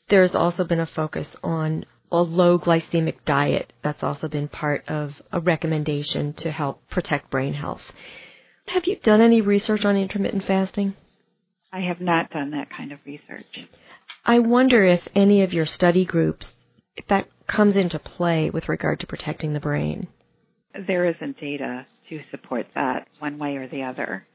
there's 0.09 0.35
also 0.35 0.63
been 0.63 0.79
a 0.79 0.85
focus 0.85 1.27
on 1.43 1.85
a 2.11 2.21
low 2.21 2.59
glycemic 2.59 3.15
diet. 3.25 3.73
That's 3.83 4.03
also 4.03 4.27
been 4.27 4.47
part 4.47 4.87
of 4.87 5.21
a 5.31 5.39
recommendation 5.39 6.33
to 6.33 6.51
help 6.51 6.87
protect 6.89 7.29
brain 7.29 7.53
health. 7.53 7.81
Have 8.67 8.85
you 8.85 8.97
done 8.97 9.21
any 9.21 9.41
research 9.41 9.85
on 9.85 9.97
intermittent 9.97 10.45
fasting? 10.45 10.95
I 11.71 11.81
have 11.81 11.99
not 11.99 12.29
done 12.29 12.51
that 12.51 12.69
kind 12.69 12.91
of 12.91 12.99
research. 13.05 13.67
I 14.25 14.39
wonder 14.39 14.83
if 14.83 15.07
any 15.15 15.41
of 15.41 15.53
your 15.53 15.65
study 15.65 16.05
groups, 16.05 16.47
if 16.95 17.07
that 17.07 17.27
comes 17.47 17.75
into 17.75 17.99
play 17.99 18.49
with 18.49 18.69
regard 18.69 18.99
to 18.99 19.07
protecting 19.07 19.53
the 19.53 19.59
brain. 19.59 20.03
There 20.87 21.07
isn't 21.07 21.39
data 21.39 21.85
to 22.09 22.21
support 22.31 22.67
that 22.75 23.07
one 23.19 23.37
way 23.37 23.57
or 23.57 23.67
the 23.67 23.83
other. 23.83 24.25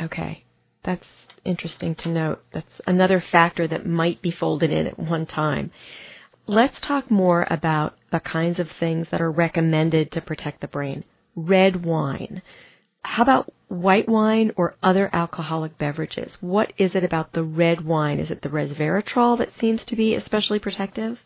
Okay. 0.00 0.44
That's 0.84 1.06
interesting 1.44 1.94
to 1.96 2.08
note. 2.08 2.42
That's 2.52 2.80
another 2.86 3.20
factor 3.20 3.66
that 3.68 3.86
might 3.86 4.22
be 4.22 4.30
folded 4.30 4.72
in 4.72 4.86
at 4.86 4.98
one 4.98 5.26
time. 5.26 5.70
Let's 6.46 6.80
talk 6.80 7.10
more 7.10 7.46
about 7.50 7.96
the 8.10 8.20
kinds 8.20 8.58
of 8.58 8.70
things 8.70 9.08
that 9.10 9.20
are 9.20 9.30
recommended 9.30 10.12
to 10.12 10.20
protect 10.20 10.60
the 10.60 10.68
brain. 10.68 11.04
Red 11.36 11.84
wine. 11.84 12.42
How 13.02 13.22
about 13.22 13.52
white 13.68 14.08
wine 14.08 14.52
or 14.56 14.76
other 14.82 15.10
alcoholic 15.12 15.78
beverages? 15.78 16.32
What 16.40 16.72
is 16.78 16.94
it 16.94 17.04
about 17.04 17.32
the 17.32 17.44
red 17.44 17.84
wine? 17.84 18.18
Is 18.18 18.30
it 18.30 18.42
the 18.42 18.48
resveratrol 18.48 19.38
that 19.38 19.58
seems 19.58 19.84
to 19.84 19.96
be 19.96 20.14
especially 20.14 20.58
protective? 20.58 21.22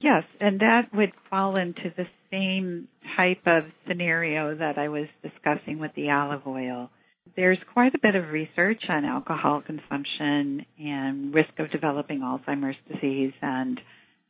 Yes, 0.00 0.22
and 0.40 0.60
that 0.60 0.94
would 0.94 1.12
fall 1.28 1.56
into 1.56 1.92
the 1.96 2.06
same 2.30 2.88
type 3.16 3.42
of 3.46 3.64
scenario 3.86 4.54
that 4.54 4.78
I 4.78 4.88
was 4.88 5.06
discussing 5.22 5.80
with 5.80 5.90
the 5.96 6.10
olive 6.10 6.46
oil. 6.46 6.90
There's 7.36 7.58
quite 7.72 7.94
a 7.94 7.98
bit 8.00 8.14
of 8.14 8.30
research 8.30 8.82
on 8.88 9.04
alcohol 9.04 9.62
consumption 9.64 10.64
and 10.78 11.34
risk 11.34 11.50
of 11.58 11.70
developing 11.70 12.20
Alzheimer's 12.20 12.76
disease 12.92 13.32
and 13.42 13.80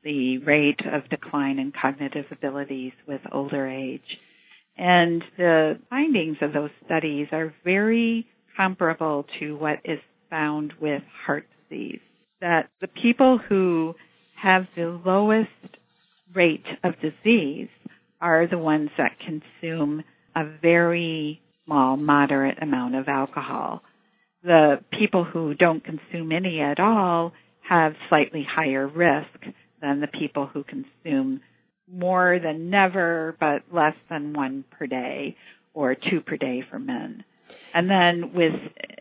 the 0.04 0.38
rate 0.38 0.80
of 0.90 1.08
decline 1.10 1.58
in 1.58 1.72
cognitive 1.80 2.26
abilities 2.30 2.92
with 3.06 3.20
older 3.30 3.68
age. 3.68 4.00
And 4.76 5.22
the 5.36 5.78
findings 5.90 6.38
of 6.40 6.52
those 6.52 6.70
studies 6.86 7.28
are 7.32 7.52
very 7.64 8.26
comparable 8.56 9.26
to 9.40 9.56
what 9.56 9.80
is 9.84 9.98
found 10.30 10.72
with 10.80 11.02
heart 11.26 11.46
disease. 11.68 12.00
That 12.40 12.70
the 12.80 12.88
people 12.88 13.38
who 13.48 13.94
have 14.40 14.66
the 14.76 15.00
lowest 15.04 15.50
rate 16.34 16.66
of 16.84 16.94
disease 17.00 17.68
are 18.20 18.46
the 18.46 18.58
ones 18.58 18.90
that 18.98 19.18
consume 19.18 20.04
a 20.34 20.44
very 20.62 21.40
small, 21.64 21.96
moderate 21.96 22.62
amount 22.62 22.94
of 22.94 23.08
alcohol. 23.08 23.82
The 24.42 24.80
people 24.92 25.24
who 25.24 25.54
don't 25.54 25.84
consume 25.84 26.32
any 26.32 26.60
at 26.60 26.78
all 26.78 27.32
have 27.68 27.94
slightly 28.08 28.46
higher 28.48 28.86
risk 28.86 29.54
than 29.80 30.00
the 30.00 30.06
people 30.06 30.46
who 30.46 30.64
consume 30.64 31.40
more 31.90 32.38
than 32.42 32.70
never, 32.70 33.36
but 33.40 33.62
less 33.72 33.94
than 34.08 34.32
one 34.32 34.64
per 34.70 34.86
day 34.86 35.36
or 35.74 35.94
two 35.94 36.20
per 36.20 36.36
day 36.36 36.62
for 36.70 36.78
men. 36.78 37.24
And 37.74 37.90
then 37.90 38.32
with 38.34 38.54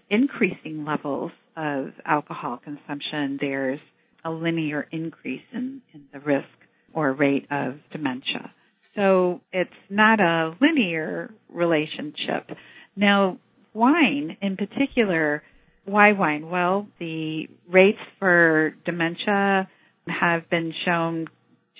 increasing 0.10 0.86
levels 0.86 1.32
of 1.56 1.91
alcohol 2.06 2.60
consumption, 2.63 3.38
there's 3.39 3.80
a 4.23 4.32
linear 4.32 4.88
increase 4.91 5.41
in, 5.53 5.82
in 5.93 6.06
the 6.13 6.19
risk 6.19 6.47
or 6.93 7.13
rate 7.13 7.47
of 7.51 7.75
dementia. 7.91 8.51
So 8.95 9.41
it's 9.53 9.69
not 9.89 10.19
a 10.19 10.56
linear 10.60 11.32
relationship. 11.49 12.49
Now, 12.95 13.38
wine 13.73 14.38
in 14.41 14.58
particular, 14.58 15.43
why 15.86 16.13
wine? 16.13 16.49
Well, 16.49 16.88
the 16.99 17.47
rates 17.69 17.99
for 18.19 18.75
dementia 18.86 19.69
have 20.08 20.49
been 20.49 20.73
shown 20.84 21.27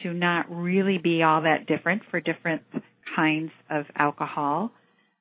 to 0.04 0.14
not 0.14 0.46
really 0.50 1.00
be 1.00 1.24
all 1.24 1.42
that 1.42 1.66
different 1.66 2.04
for 2.12 2.20
different 2.20 2.62
kinds 3.16 3.52
of 3.70 3.86
alcohol. 3.96 4.72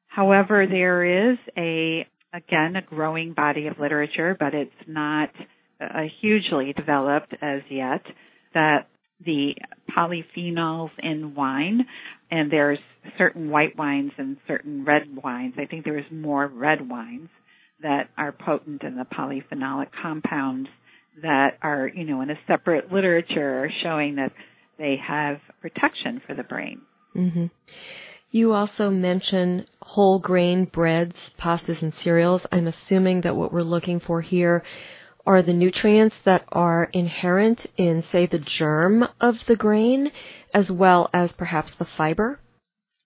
However, 0.07 0.67
there 0.69 1.31
is 1.33 1.39
a, 1.57 2.07
again, 2.33 2.77
a 2.77 2.83
growing 2.83 3.33
body 3.33 3.69
of 3.69 3.79
literature, 3.79 4.37
but 4.39 4.55
it's 4.55 4.71
not 4.87 5.31
uh, 5.81 6.03
hugely 6.21 6.73
developed 6.73 7.35
as 7.41 7.63
yet 7.71 8.03
that 8.55 8.89
the 9.25 9.55
polyphenols 9.97 10.91
in 10.99 11.35
wine, 11.35 11.87
and 12.31 12.51
there's 12.51 12.79
certain 13.17 13.51
white 13.51 13.77
wines 13.77 14.13
and 14.19 14.37
certain 14.47 14.85
red 14.85 15.03
wines. 15.23 15.55
I 15.59 15.67
think 15.67 15.85
there 15.85 15.99
is 15.99 16.05
more 16.11 16.47
red 16.47 16.89
wines 16.89 17.29
that 17.83 18.11
are 18.17 18.33
potent 18.33 18.83
in 18.83 18.97
the 18.97 19.05
polyphenolic 19.05 19.89
compounds 20.03 20.69
that 21.23 21.59
are, 21.63 21.89
you 21.89 22.05
know, 22.05 22.21
in 22.21 22.31
a 22.31 22.39
separate 22.47 22.93
literature 22.93 23.71
showing 23.83 24.17
that 24.17 24.33
they 24.79 24.97
have 25.07 25.39
protection 25.61 26.21
for 26.27 26.35
the 26.35 26.43
brain. 26.43 26.83
Mm-hmm. 27.15 27.47
You 28.31 28.53
also 28.53 28.91
mention 28.91 29.67
whole 29.81 30.19
grain 30.19 30.67
breads, 30.67 31.17
pastas, 31.39 31.81
and 31.81 31.95
cereals. 31.95 32.43
I'm 32.53 32.67
assuming 32.67 33.23
that 33.23 33.37
what 33.37 33.53
we're 33.53 33.63
looking 33.63 34.01
for 34.01 34.21
here 34.21 34.63
are 35.27 35.43
the 35.43 35.53
nutrients 35.53 36.17
that 36.25 36.45
are 36.51 36.85
inherent 36.93 37.67
in, 37.77 38.05
say, 38.11 38.27
the 38.27 38.39
germ 38.39 39.07
of 39.21 39.37
the 39.47 39.57
grain, 39.57 40.13
as 40.55 40.71
well 40.71 41.11
as 41.13 41.33
perhaps 41.33 41.73
the 41.79 41.85
fiber? 41.85 42.41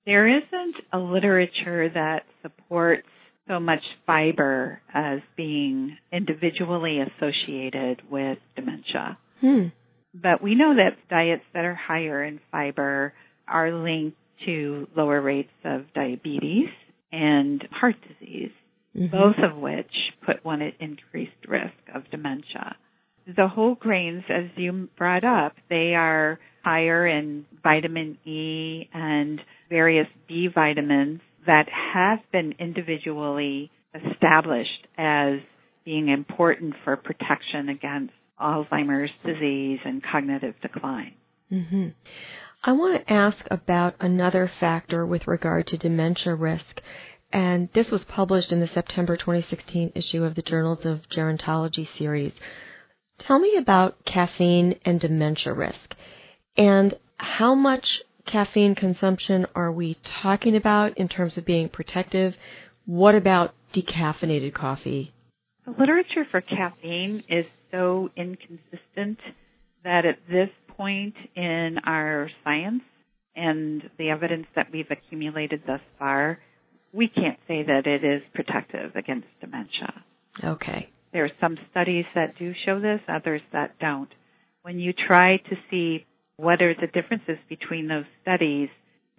There 0.07 0.29
isn't 0.29 0.77
a 0.93 0.99
literature 0.99 1.89
that 1.89 2.25
supports 2.43 3.07
so 3.49 3.59
much 3.59 3.83
fiber 4.07 4.81
as 4.93 5.21
being 5.37 5.97
individually 6.13 7.01
associated 7.01 8.03
with 8.11 8.39
dementia. 8.55 9.19
Hmm. 9.41 9.67
But 10.15 10.43
we 10.43 10.55
know 10.55 10.75
that 10.75 10.97
diets 11.09 11.45
that 11.55 11.65
are 11.65 11.75
higher 11.75 12.23
in 12.25 12.41
fiber 12.51 13.13
are 13.47 13.73
linked 13.73 14.17
to 14.47 14.89
lower 14.97 15.21
rates 15.21 15.53
of 15.65 15.93
diabetes 15.95 16.69
and 17.13 17.67
heart 17.71 17.97
disease, 18.09 18.53
mm-hmm. 18.97 19.07
both 19.07 19.37
of 19.43 19.57
which 19.57 19.93
put 20.25 20.45
one 20.45 20.63
at 20.63 20.75
increased 20.81 21.47
risk 21.49 21.75
of 21.95 22.11
dementia. 22.11 22.77
The 23.37 23.49
whole 23.49 23.75
grains, 23.75 24.25
as 24.29 24.45
you 24.57 24.89
brought 24.97 25.25
up, 25.25 25.55
they 25.69 25.95
are 25.95 26.39
higher 26.65 27.07
in 27.07 27.47
vitamin 27.63 28.19
E 28.25 28.89
and 28.93 29.41
various 29.69 30.09
B 30.27 30.49
vitamins 30.53 31.21
that 31.47 31.67
have 31.95 32.19
been 32.33 32.55
individually 32.59 33.71
established 33.95 34.87
as 34.99 35.41
being 35.85 36.09
important 36.09 36.75
for 36.85 36.97
protection 36.97 37.69
against 37.69 38.13
Alzheimer's 38.41 39.11
disease 39.25 39.81
and 39.85 40.03
cognitive 40.03 40.55
decline. 40.63 41.15
Mm-hmm. 41.53 41.89
I 42.63 42.73
want 42.73 43.07
to 43.07 43.13
ask 43.13 43.39
about 43.51 43.95
another 44.01 44.51
factor 44.61 45.07
with 45.07 45.27
regard 45.27 45.67
to 45.69 45.79
dementia 45.79 46.35
risk, 46.35 46.83
and 47.33 47.69
this 47.75 47.91
was 47.91 48.05
published 48.05 48.53
in 48.53 48.61
the 48.61 48.67
September 48.67 49.17
2016 49.17 49.93
issue 49.95 50.25
of 50.25 50.35
the 50.35 50.43
Journals 50.43 50.85
of 50.85 51.09
Gerontology 51.09 51.87
series. 51.97 52.33
Tell 53.19 53.39
me 53.39 53.57
about 53.57 54.05
caffeine 54.05 54.79
and 54.85 55.01
dementia 55.01 55.53
risk, 55.53 55.95
and 56.57 56.99
how 57.19 57.55
much 57.55 58.03
caffeine 58.27 58.75
consumption 58.75 59.47
are 59.55 59.71
we 59.71 59.95
talking 60.03 60.57
about 60.57 60.97
in 60.99 61.09
terms 61.09 61.37
of 61.37 61.45
being 61.45 61.69
protective? 61.69 62.37
What 62.87 63.15
about 63.15 63.55
decaffeinated 63.73 64.55
coffee? 64.55 65.13
The 65.67 65.73
literature 65.73 66.25
for 66.31 66.41
caffeine 66.41 67.23
is 67.29 67.47
so 67.71 68.11
inconsistent 68.17 69.19
that 69.85 70.05
at 70.05 70.19
this 70.29 70.51
point 70.77 71.15
in 71.37 71.77
our 71.85 72.31
science 72.43 72.83
and 73.37 73.89
the 73.99 74.11
evidence 74.11 74.47
that 74.57 74.69
we've 74.73 74.91
accumulated 74.91 75.63
thus 75.67 75.81
far, 75.99 76.39
we 76.93 77.09
can't 77.09 77.39
say 77.47 77.63
that 77.63 77.87
it 77.87 78.05
is 78.05 78.23
protective 78.35 78.97
against 78.97 79.29
dementia. 79.41 80.03
Okay. 80.43 80.91
There 81.13 81.25
are 81.25 81.31
some 81.41 81.59
studies 81.71 82.05
that 82.15 82.39
do 82.39 82.53
show 82.65 82.81
this, 82.81 83.01
others 83.09 83.43
that 83.53 83.79
don't. 83.79 84.09
When 84.63 84.79
you 84.79 84.93
try 84.93 85.39
to 85.39 85.57
see 85.71 86.07
what 86.37 86.63
are 86.63 86.75
the 86.75 86.87
differences 86.87 87.39
between 87.49 87.89
those 87.89 88.05
studies, 88.23 88.69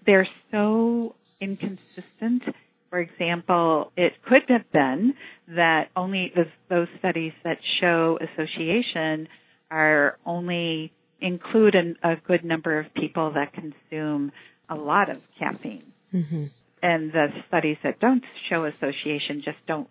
they're 0.05 0.27
so 0.51 1.15
inconsistent. 1.39 2.43
For 2.89 2.99
example, 2.99 3.91
it 3.95 4.13
could 4.27 4.43
have 4.49 4.71
been 4.71 5.13
that 5.49 5.89
only 5.95 6.33
those 6.69 6.87
studies 6.99 7.33
that 7.43 7.57
show 7.79 8.17
association 8.21 9.27
are 9.69 10.17
only 10.25 10.91
include 11.21 11.75
an, 11.75 11.95
a 12.03 12.15
good 12.15 12.43
number 12.43 12.79
of 12.79 12.93
people 12.93 13.33
that 13.35 13.53
consume 13.53 14.31
a 14.69 14.75
lot 14.75 15.09
of 15.09 15.17
caffeine. 15.39 15.83
Mm-hmm. 16.13 16.45
And 16.81 17.11
the 17.11 17.27
studies 17.47 17.77
that 17.83 17.99
don't 17.99 18.23
show 18.49 18.65
association 18.65 19.41
just 19.43 19.57
don't 19.67 19.87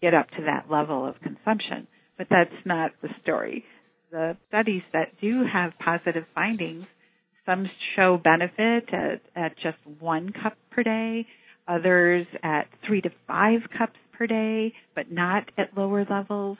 get 0.00 0.14
up 0.14 0.30
to 0.30 0.42
that 0.46 0.70
level 0.70 1.06
of 1.06 1.20
consumption. 1.20 1.86
But 2.16 2.28
that's 2.30 2.64
not 2.64 2.92
the 3.02 3.08
story 3.22 3.64
the 4.14 4.36
studies 4.48 4.82
that 4.92 5.08
do 5.20 5.42
have 5.44 5.72
positive 5.84 6.24
findings, 6.36 6.86
some 7.44 7.68
show 7.96 8.16
benefit 8.16 8.88
at, 8.92 9.20
at 9.34 9.56
just 9.56 9.76
one 9.98 10.32
cup 10.32 10.56
per 10.70 10.84
day, 10.84 11.26
others 11.66 12.24
at 12.44 12.68
three 12.86 13.00
to 13.00 13.10
five 13.26 13.62
cups 13.76 13.98
per 14.16 14.28
day, 14.28 14.72
but 14.94 15.10
not 15.10 15.50
at 15.58 15.76
lower 15.76 16.06
levels. 16.08 16.58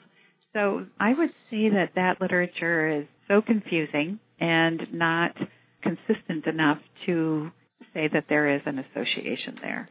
So 0.53 0.85
I 0.99 1.15
would 1.15 1.31
say 1.49 1.69
that 1.69 1.91
that 1.95 2.21
literature 2.21 2.89
is 3.03 3.07
so 3.29 3.41
confusing 3.41 4.19
and 4.41 4.83
not 4.93 5.37
consistent 5.81 6.47
enough 6.47 6.79
to 7.07 7.53
say 7.95 8.09
that 8.13 8.25
there 8.29 8.55
is 8.55 8.63
an 8.67 8.79
association 8.79 9.59
there. 9.63 9.89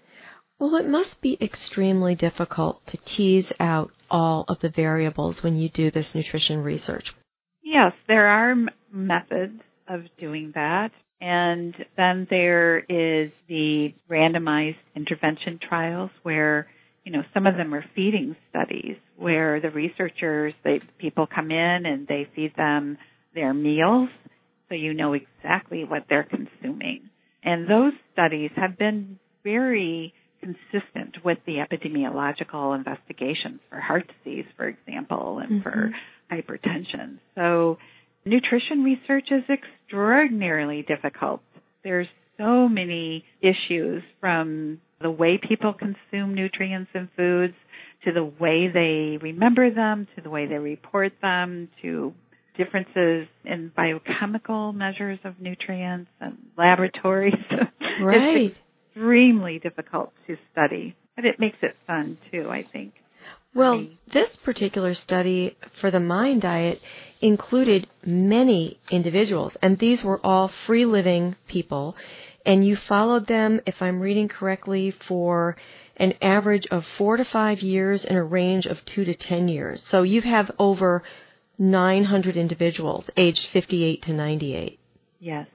Well, 0.59 0.75
it 0.75 0.87
must 0.87 1.19
be 1.21 1.37
extremely 1.41 2.15
difficult 2.15 2.85
to 2.87 2.97
tease 2.97 3.51
out 3.59 3.91
all 4.09 4.45
of 4.47 4.59
the 4.59 4.69
variables 4.69 5.41
when 5.41 5.57
you 5.57 5.69
do 5.69 5.89
this 5.89 6.13
nutrition 6.13 6.61
research. 6.61 7.13
Yes, 7.63 7.93
there 8.07 8.27
are 8.27 8.55
methods 8.91 9.61
of 9.87 10.01
doing 10.19 10.51
that. 10.55 10.91
And 11.19 11.73
then 11.97 12.27
there 12.29 12.79
is 12.79 13.31
the 13.47 13.93
randomized 14.09 14.75
intervention 14.95 15.59
trials 15.67 16.11
where, 16.21 16.67
you 17.05 17.11
know, 17.11 17.23
some 17.33 17.47
of 17.47 17.55
them 17.55 17.73
are 17.73 17.85
feeding 17.95 18.35
studies 18.49 18.97
where 19.17 19.59
the 19.61 19.69
researchers, 19.69 20.53
they, 20.63 20.81
people 20.99 21.25
come 21.33 21.49
in 21.49 21.85
and 21.85 22.07
they 22.07 22.27
feed 22.35 22.53
them 22.57 22.97
their 23.33 23.53
meals 23.53 24.09
so 24.69 24.75
you 24.75 24.93
know 24.93 25.13
exactly 25.13 25.83
what 25.83 26.05
they're 26.09 26.23
consuming. 26.23 27.09
And 27.43 27.69
those 27.69 27.93
studies 28.13 28.51
have 28.56 28.77
been 28.77 29.19
very 29.43 30.13
consistent 30.39 31.23
with 31.23 31.38
the 31.45 31.58
epidemiological 31.58 32.75
investigations 32.75 33.60
for 33.69 33.79
heart 33.79 34.10
disease, 34.23 34.45
for 34.58 34.67
example, 34.67 35.39
and 35.39 35.62
mm-hmm. 35.62 35.63
for 35.63 35.91
hypertension. 36.32 37.19
So 37.36 37.77
nutrition 38.25 38.84
research 38.84 39.29
is 39.32 39.43
extraordinarily 39.49 40.84
difficult. 40.84 41.41
There's 41.84 42.08
so 42.38 42.67
many 42.67 43.23
issues 43.41 44.03
from 44.19 44.79
the 45.01 45.12
way 45.12 45.39
people 45.47 45.73
consume 45.73 46.34
nutrients 46.34 46.91
and 46.93 47.10
foods 47.15 47.53
to 48.06 48.12
the 48.12 48.23
way 48.23 48.69
they 48.73 49.17
remember 49.21 49.69
them 49.73 50.08
to 50.15 50.21
the 50.21 50.29
way 50.29 50.45
they 50.45 50.58
report 50.58 51.13
them 51.21 51.69
to 51.82 52.13
differences 52.57 53.27
in 53.45 53.71
biochemical 53.75 54.73
measures 54.73 55.19
of 55.23 55.39
nutrients 55.39 56.09
and 56.19 56.37
laboratories. 56.57 57.33
Right. 58.01 58.37
it's 58.37 58.57
extremely 58.89 59.59
difficult 59.59 60.13
to 60.25 60.35
study, 60.51 60.95
but 61.15 61.25
it 61.25 61.39
makes 61.39 61.57
it 61.61 61.75
fun 61.85 62.17
too, 62.31 62.49
I 62.49 62.63
think. 62.63 62.95
Well, 63.55 63.85
this 64.11 64.35
particular 64.37 64.95
study 64.95 65.55
for 65.79 65.91
the 65.91 65.99
Mind 65.99 66.41
Diet 66.41 66.81
included 67.21 67.87
many 68.03 68.79
individuals, 68.89 69.55
and 69.61 69.77
these 69.77 70.03
were 70.03 70.19
all 70.25 70.51
free 70.65 70.85
living 70.85 71.35
people. 71.47 71.95
And 72.47 72.65
you 72.65 72.75
followed 72.75 73.27
them, 73.27 73.61
if 73.67 73.79
I'm 73.79 73.99
reading 73.99 74.27
correctly, 74.27 74.91
for 75.07 75.55
an 75.97 76.15
average 76.21 76.65
of 76.71 76.83
four 76.97 77.17
to 77.17 77.25
five 77.25 77.61
years 77.61 78.03
and 78.03 78.17
a 78.17 78.23
range 78.23 78.65
of 78.65 78.83
two 78.85 79.05
to 79.05 79.13
ten 79.13 79.47
years. 79.47 79.85
So 79.89 80.01
you 80.01 80.21
have 80.21 80.49
over 80.57 81.03
900 81.63 82.36
individuals 82.36 83.10
aged 83.15 83.47
58 83.54 84.02
to 84.04 84.13
98. 84.13 84.80
Yes. 85.19 85.47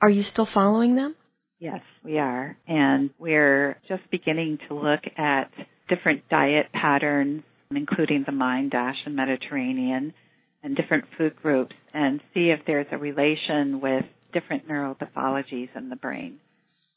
Are 0.00 0.08
you 0.08 0.22
still 0.22 0.46
following 0.46 0.94
them? 0.94 1.16
Yes, 1.58 1.82
we 2.04 2.18
are. 2.18 2.56
And 2.68 3.10
we're 3.18 3.76
just 3.88 4.02
beginning 4.10 4.58
to 4.68 4.74
look 4.74 5.00
at 5.18 5.50
different 5.88 6.28
diet 6.30 6.66
patterns, 6.72 7.42
including 7.70 8.22
the 8.24 8.32
Mind 8.32 8.70
Dash 8.70 8.96
and 9.04 9.16
Mediterranean, 9.16 10.14
and 10.62 10.76
different 10.76 11.04
food 11.18 11.34
groups, 11.36 11.74
and 11.92 12.20
see 12.32 12.50
if 12.50 12.60
there's 12.66 12.86
a 12.92 12.98
relation 12.98 13.80
with 13.80 14.04
different 14.32 14.68
neuropathologies 14.68 15.68
in 15.74 15.88
the 15.88 15.96
brain. 15.96 16.38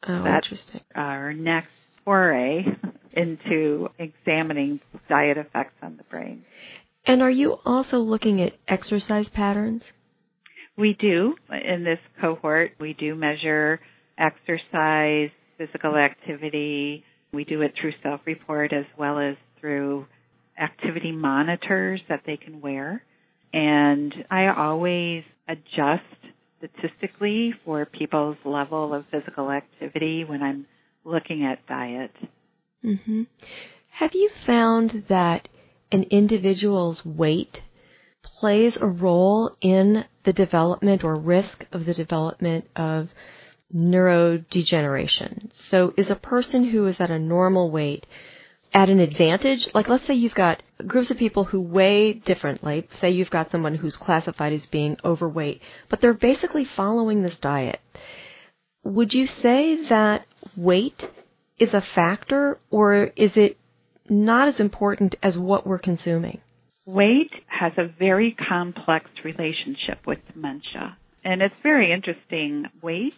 Oh, 0.07 0.23
That's 0.23 0.45
interesting. 0.45 0.81
Our 0.95 1.33
next 1.33 1.71
foray 2.05 2.65
into 3.13 3.89
examining 3.97 4.79
diet 5.09 5.37
effects 5.37 5.75
on 5.81 5.97
the 5.97 6.03
brain. 6.03 6.45
And 7.05 7.21
are 7.21 7.31
you 7.31 7.57
also 7.65 7.99
looking 7.99 8.41
at 8.41 8.53
exercise 8.67 9.27
patterns? 9.29 9.83
We 10.77 10.93
do. 10.93 11.35
In 11.51 11.83
this 11.83 11.99
cohort, 12.19 12.71
we 12.79 12.93
do 12.93 13.13
measure 13.15 13.79
exercise, 14.17 15.29
physical 15.57 15.95
activity, 15.95 17.03
we 17.33 17.43
do 17.43 17.61
it 17.61 17.73
through 17.79 17.93
self-report 18.03 18.71
as 18.73 18.85
well 18.97 19.19
as 19.19 19.35
through 19.59 20.05
activity 20.59 21.11
monitors 21.11 21.99
that 22.09 22.21
they 22.25 22.37
can 22.37 22.61
wear. 22.61 23.03
and 23.53 24.13
I 24.31 24.47
always 24.47 25.23
adjust 25.47 26.03
statistically 26.57 27.53
for 27.65 27.85
people's 27.85 28.37
level 28.45 28.93
of 28.93 29.05
physical 29.07 29.51
activity 29.51 30.23
when 30.23 30.41
I'm 30.41 30.65
looking 31.03 31.43
at 31.43 31.65
diet. 31.67 32.15
Mm-hmm. 32.83 33.23
Have 33.91 34.15
you 34.15 34.29
found 34.45 35.05
that 35.09 35.49
an 35.93 36.03
individual's 36.09 37.05
weight 37.05 37.61
plays 38.23 38.75
a 38.77 38.87
role 38.87 39.55
in 39.61 40.03
the 40.23 40.33
development 40.33 41.03
or 41.03 41.15
risk 41.15 41.65
of 41.71 41.85
the 41.85 41.93
development 41.93 42.67
of 42.75 43.09
neurodegeneration? 43.73 45.53
So 45.53 45.93
is 45.95 46.09
a 46.09 46.15
person 46.15 46.65
who 46.65 46.87
is 46.87 46.99
at 46.99 47.11
a 47.11 47.19
normal 47.19 47.71
weight 47.71 48.05
at 48.73 48.89
an 48.89 48.99
advantage? 48.99 49.69
Like 49.73 49.87
let's 49.87 50.05
say 50.07 50.15
you've 50.15 50.33
got 50.33 50.63
groups 50.85 51.11
of 51.11 51.17
people 51.17 51.43
who 51.45 51.61
weigh 51.61 52.13
differently. 52.13 52.87
Say 52.99 53.11
you've 53.11 53.29
got 53.29 53.51
someone 53.51 53.75
who's 53.75 53.95
classified 53.95 54.51
as 54.53 54.65
being 54.65 54.97
overweight, 55.05 55.61
but 55.89 56.01
they're 56.01 56.13
basically 56.13 56.65
following 56.65 57.21
this 57.21 57.37
diet. 57.37 57.79
Would 58.83 59.13
you 59.13 59.27
say 59.27 59.87
that 59.87 60.25
weight 60.57 61.07
is 61.59 61.73
a 61.73 61.81
factor 61.81 62.59
or 62.71 63.11
is 63.15 63.37
it 63.37 63.57
not 64.09 64.47
as 64.47 64.59
important 64.59 65.15
as 65.23 65.37
what 65.37 65.65
we're 65.65 65.79
consuming? 65.79 66.41
Weight 66.85 67.31
has 67.47 67.71
a 67.77 67.87
very 67.87 68.35
complex 68.49 69.09
relationship 69.23 70.05
with 70.05 70.19
dementia. 70.33 70.97
And 71.23 71.41
it's 71.41 71.55
very 71.63 71.93
interesting. 71.93 72.65
Weight, 72.81 73.13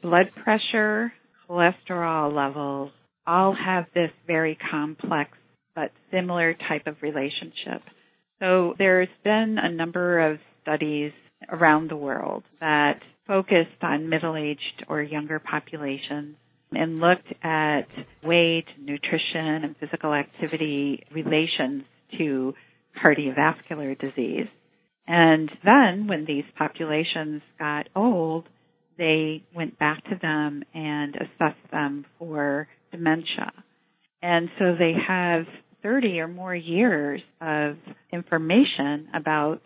blood 0.00 0.30
pressure, 0.34 1.12
cholesterol 1.48 2.32
levels 2.32 2.92
all 3.26 3.54
have 3.54 3.86
this 3.94 4.10
very 4.26 4.56
complex 4.70 5.32
but 5.74 5.90
similar 6.10 6.54
type 6.54 6.86
of 6.86 7.02
relationship. 7.02 7.82
So 8.38 8.74
there's 8.78 9.08
been 9.24 9.58
a 9.60 9.70
number 9.70 10.20
of 10.20 10.38
studies 10.62 11.12
around 11.48 11.90
the 11.90 11.96
world 11.96 12.44
that 12.60 13.00
focused 13.26 13.82
on 13.82 14.08
middle-aged 14.08 14.84
or 14.88 15.02
younger 15.02 15.38
populations 15.38 16.36
and 16.72 17.00
looked 17.00 17.32
at 17.42 17.86
weight, 18.22 18.66
nutrition, 18.78 19.64
and 19.64 19.76
physical 19.78 20.14
activity 20.14 21.04
relations 21.12 21.84
to 22.18 22.54
cardiovascular 23.02 23.98
disease. 23.98 24.48
And 25.06 25.50
then 25.64 26.06
when 26.06 26.24
these 26.24 26.44
populations 26.56 27.42
got 27.58 27.88
old, 27.96 28.48
they 28.98 29.42
went 29.54 29.78
back 29.78 30.04
to 30.04 30.18
them 30.20 30.62
and 30.74 31.16
assessed 31.16 31.70
them 31.72 32.04
for 32.18 32.68
dementia. 32.92 33.52
And 34.22 34.50
so 34.58 34.76
they 34.78 34.92
have 35.08 35.46
30 35.82 36.20
or 36.20 36.28
more 36.28 36.54
years 36.54 37.22
of 37.40 37.76
information 38.12 39.08
about 39.14 39.62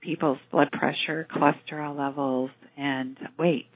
people's 0.00 0.38
blood 0.52 0.70
pressure, 0.72 1.26
cholesterol 1.34 1.98
levels, 1.98 2.50
and 2.76 3.18
weight. 3.38 3.66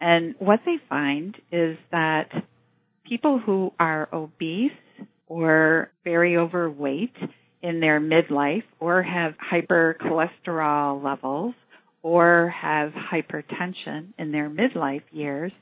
And 0.00 0.34
what 0.38 0.60
they 0.64 0.76
find 0.88 1.36
is 1.52 1.76
that 1.92 2.30
people 3.04 3.38
who 3.38 3.72
are 3.78 4.08
obese 4.12 4.72
or 5.26 5.90
very 6.04 6.36
overweight 6.36 7.14
in 7.62 7.80
their 7.80 8.00
midlife 8.00 8.64
or 8.78 9.02
have 9.02 9.34
hypercholesterol 9.52 11.04
levels 11.04 11.54
or 12.02 12.54
have 12.60 12.92
hypertension 12.92 14.14
in 14.18 14.32
their 14.32 14.48
midlife 14.48 15.02
years, 15.12 15.52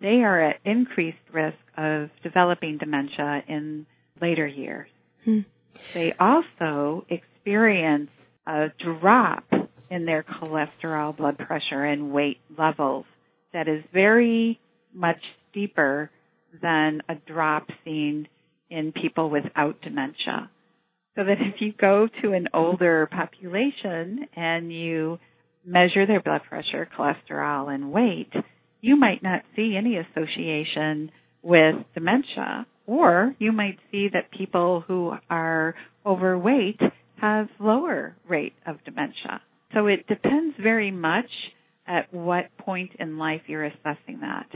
they 0.00 0.22
are 0.22 0.40
at 0.40 0.56
increased 0.64 1.18
risk 1.32 1.58
of 1.76 2.10
developing 2.22 2.78
dementia 2.78 3.42
in 3.48 3.86
later 4.20 4.46
years. 4.46 4.88
Hmm. 5.24 5.40
They 5.94 6.14
also 6.18 7.04
experience 7.08 8.10
a 8.46 8.68
drop 8.78 9.44
in 9.90 10.04
their 10.04 10.22
cholesterol, 10.22 11.16
blood 11.16 11.38
pressure, 11.38 11.84
and 11.84 12.12
weight 12.12 12.38
levels 12.56 13.04
that 13.52 13.68
is 13.68 13.82
very 13.92 14.60
much 14.94 15.20
steeper 15.50 16.10
than 16.62 17.02
a 17.08 17.14
drop 17.14 17.66
seen 17.84 18.28
in 18.70 18.92
people 18.92 19.30
without 19.30 19.80
dementia. 19.82 20.50
So 21.16 21.24
that 21.24 21.38
if 21.40 21.60
you 21.60 21.72
go 21.78 22.08
to 22.22 22.32
an 22.32 22.48
older 22.54 23.08
population 23.10 24.28
and 24.36 24.72
you 24.72 25.18
measure 25.64 26.06
their 26.06 26.20
blood 26.20 26.42
pressure, 26.48 26.88
cholesterol, 26.96 27.72
and 27.72 27.92
weight, 27.92 28.32
you 28.80 28.96
might 28.96 29.22
not 29.22 29.42
see 29.56 29.74
any 29.76 29.96
association 29.96 31.10
with 31.42 31.74
dementia. 31.94 32.66
Or 32.86 33.34
you 33.38 33.52
might 33.52 33.78
see 33.90 34.08
that 34.12 34.30
people 34.36 34.84
who 34.86 35.12
are 35.28 35.74
overweight 36.04 36.80
have 37.20 37.48
lower 37.58 38.16
rate 38.28 38.54
of 38.66 38.82
dementia. 38.84 39.42
So 39.74 39.86
it 39.86 40.06
depends 40.06 40.56
very 40.60 40.90
much 40.90 41.30
at 41.90 42.14
what 42.14 42.56
point 42.56 42.92
in 43.00 43.18
life 43.18 43.42
you're 43.48 43.64
assessing 43.64 44.20
that. 44.20 44.46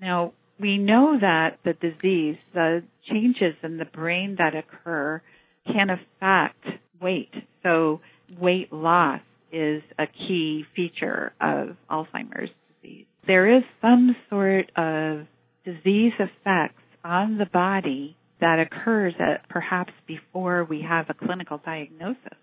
Now, 0.00 0.32
we 0.58 0.78
know 0.78 1.18
that 1.20 1.58
the 1.64 1.72
disease, 1.72 2.36
the 2.54 2.84
changes 3.10 3.54
in 3.62 3.76
the 3.76 3.84
brain 3.84 4.36
that 4.38 4.54
occur 4.54 5.20
can 5.66 5.90
affect 5.90 6.64
weight. 7.02 7.34
So 7.64 8.00
weight 8.38 8.72
loss 8.72 9.20
is 9.50 9.82
a 9.98 10.06
key 10.06 10.64
feature 10.76 11.32
of 11.40 11.76
Alzheimer's 11.90 12.50
disease. 12.80 13.06
There 13.26 13.56
is 13.56 13.64
some 13.80 14.14
sort 14.28 14.70
of 14.76 15.26
disease 15.64 16.12
effects 16.20 16.82
on 17.04 17.36
the 17.36 17.46
body 17.46 18.16
that 18.40 18.60
occurs 18.60 19.14
at 19.18 19.48
perhaps 19.48 19.92
before 20.06 20.64
we 20.64 20.82
have 20.82 21.06
a 21.10 21.14
clinical 21.14 21.60
diagnosis. 21.64 22.38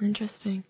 Interesting. 0.00 0.64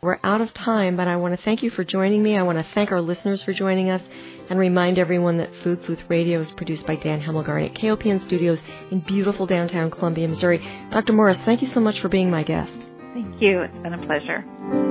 We're 0.00 0.18
out 0.22 0.40
of 0.40 0.54
time, 0.54 0.96
but 0.96 1.08
I 1.08 1.16
want 1.16 1.36
to 1.36 1.42
thank 1.42 1.64
you 1.64 1.70
for 1.70 1.82
joining 1.82 2.22
me. 2.22 2.36
I 2.36 2.42
want 2.42 2.58
to 2.58 2.72
thank 2.72 2.92
our 2.92 3.00
listeners 3.00 3.42
for 3.42 3.52
joining 3.52 3.90
us 3.90 4.00
and 4.48 4.56
remind 4.56 4.96
everyone 4.96 5.38
that 5.38 5.52
Food 5.64 5.84
Sleuth 5.84 6.02
Radio 6.08 6.40
is 6.40 6.52
produced 6.52 6.86
by 6.86 6.94
Dan 6.94 7.20
Hemmelgarn 7.20 7.68
at 7.68 7.74
KOPN 7.74 8.24
Studios 8.28 8.60
in 8.92 9.00
beautiful 9.00 9.44
downtown 9.46 9.90
Columbia, 9.90 10.28
Missouri. 10.28 10.58
Dr. 10.92 11.14
Morris, 11.14 11.38
thank 11.44 11.62
you 11.62 11.72
so 11.74 11.80
much 11.80 11.98
for 11.98 12.08
being 12.08 12.30
my 12.30 12.44
guest. 12.44 12.72
Thank 13.12 13.42
you. 13.42 13.62
It's 13.62 13.82
been 13.82 13.94
a 13.94 14.06
pleasure. 14.06 14.87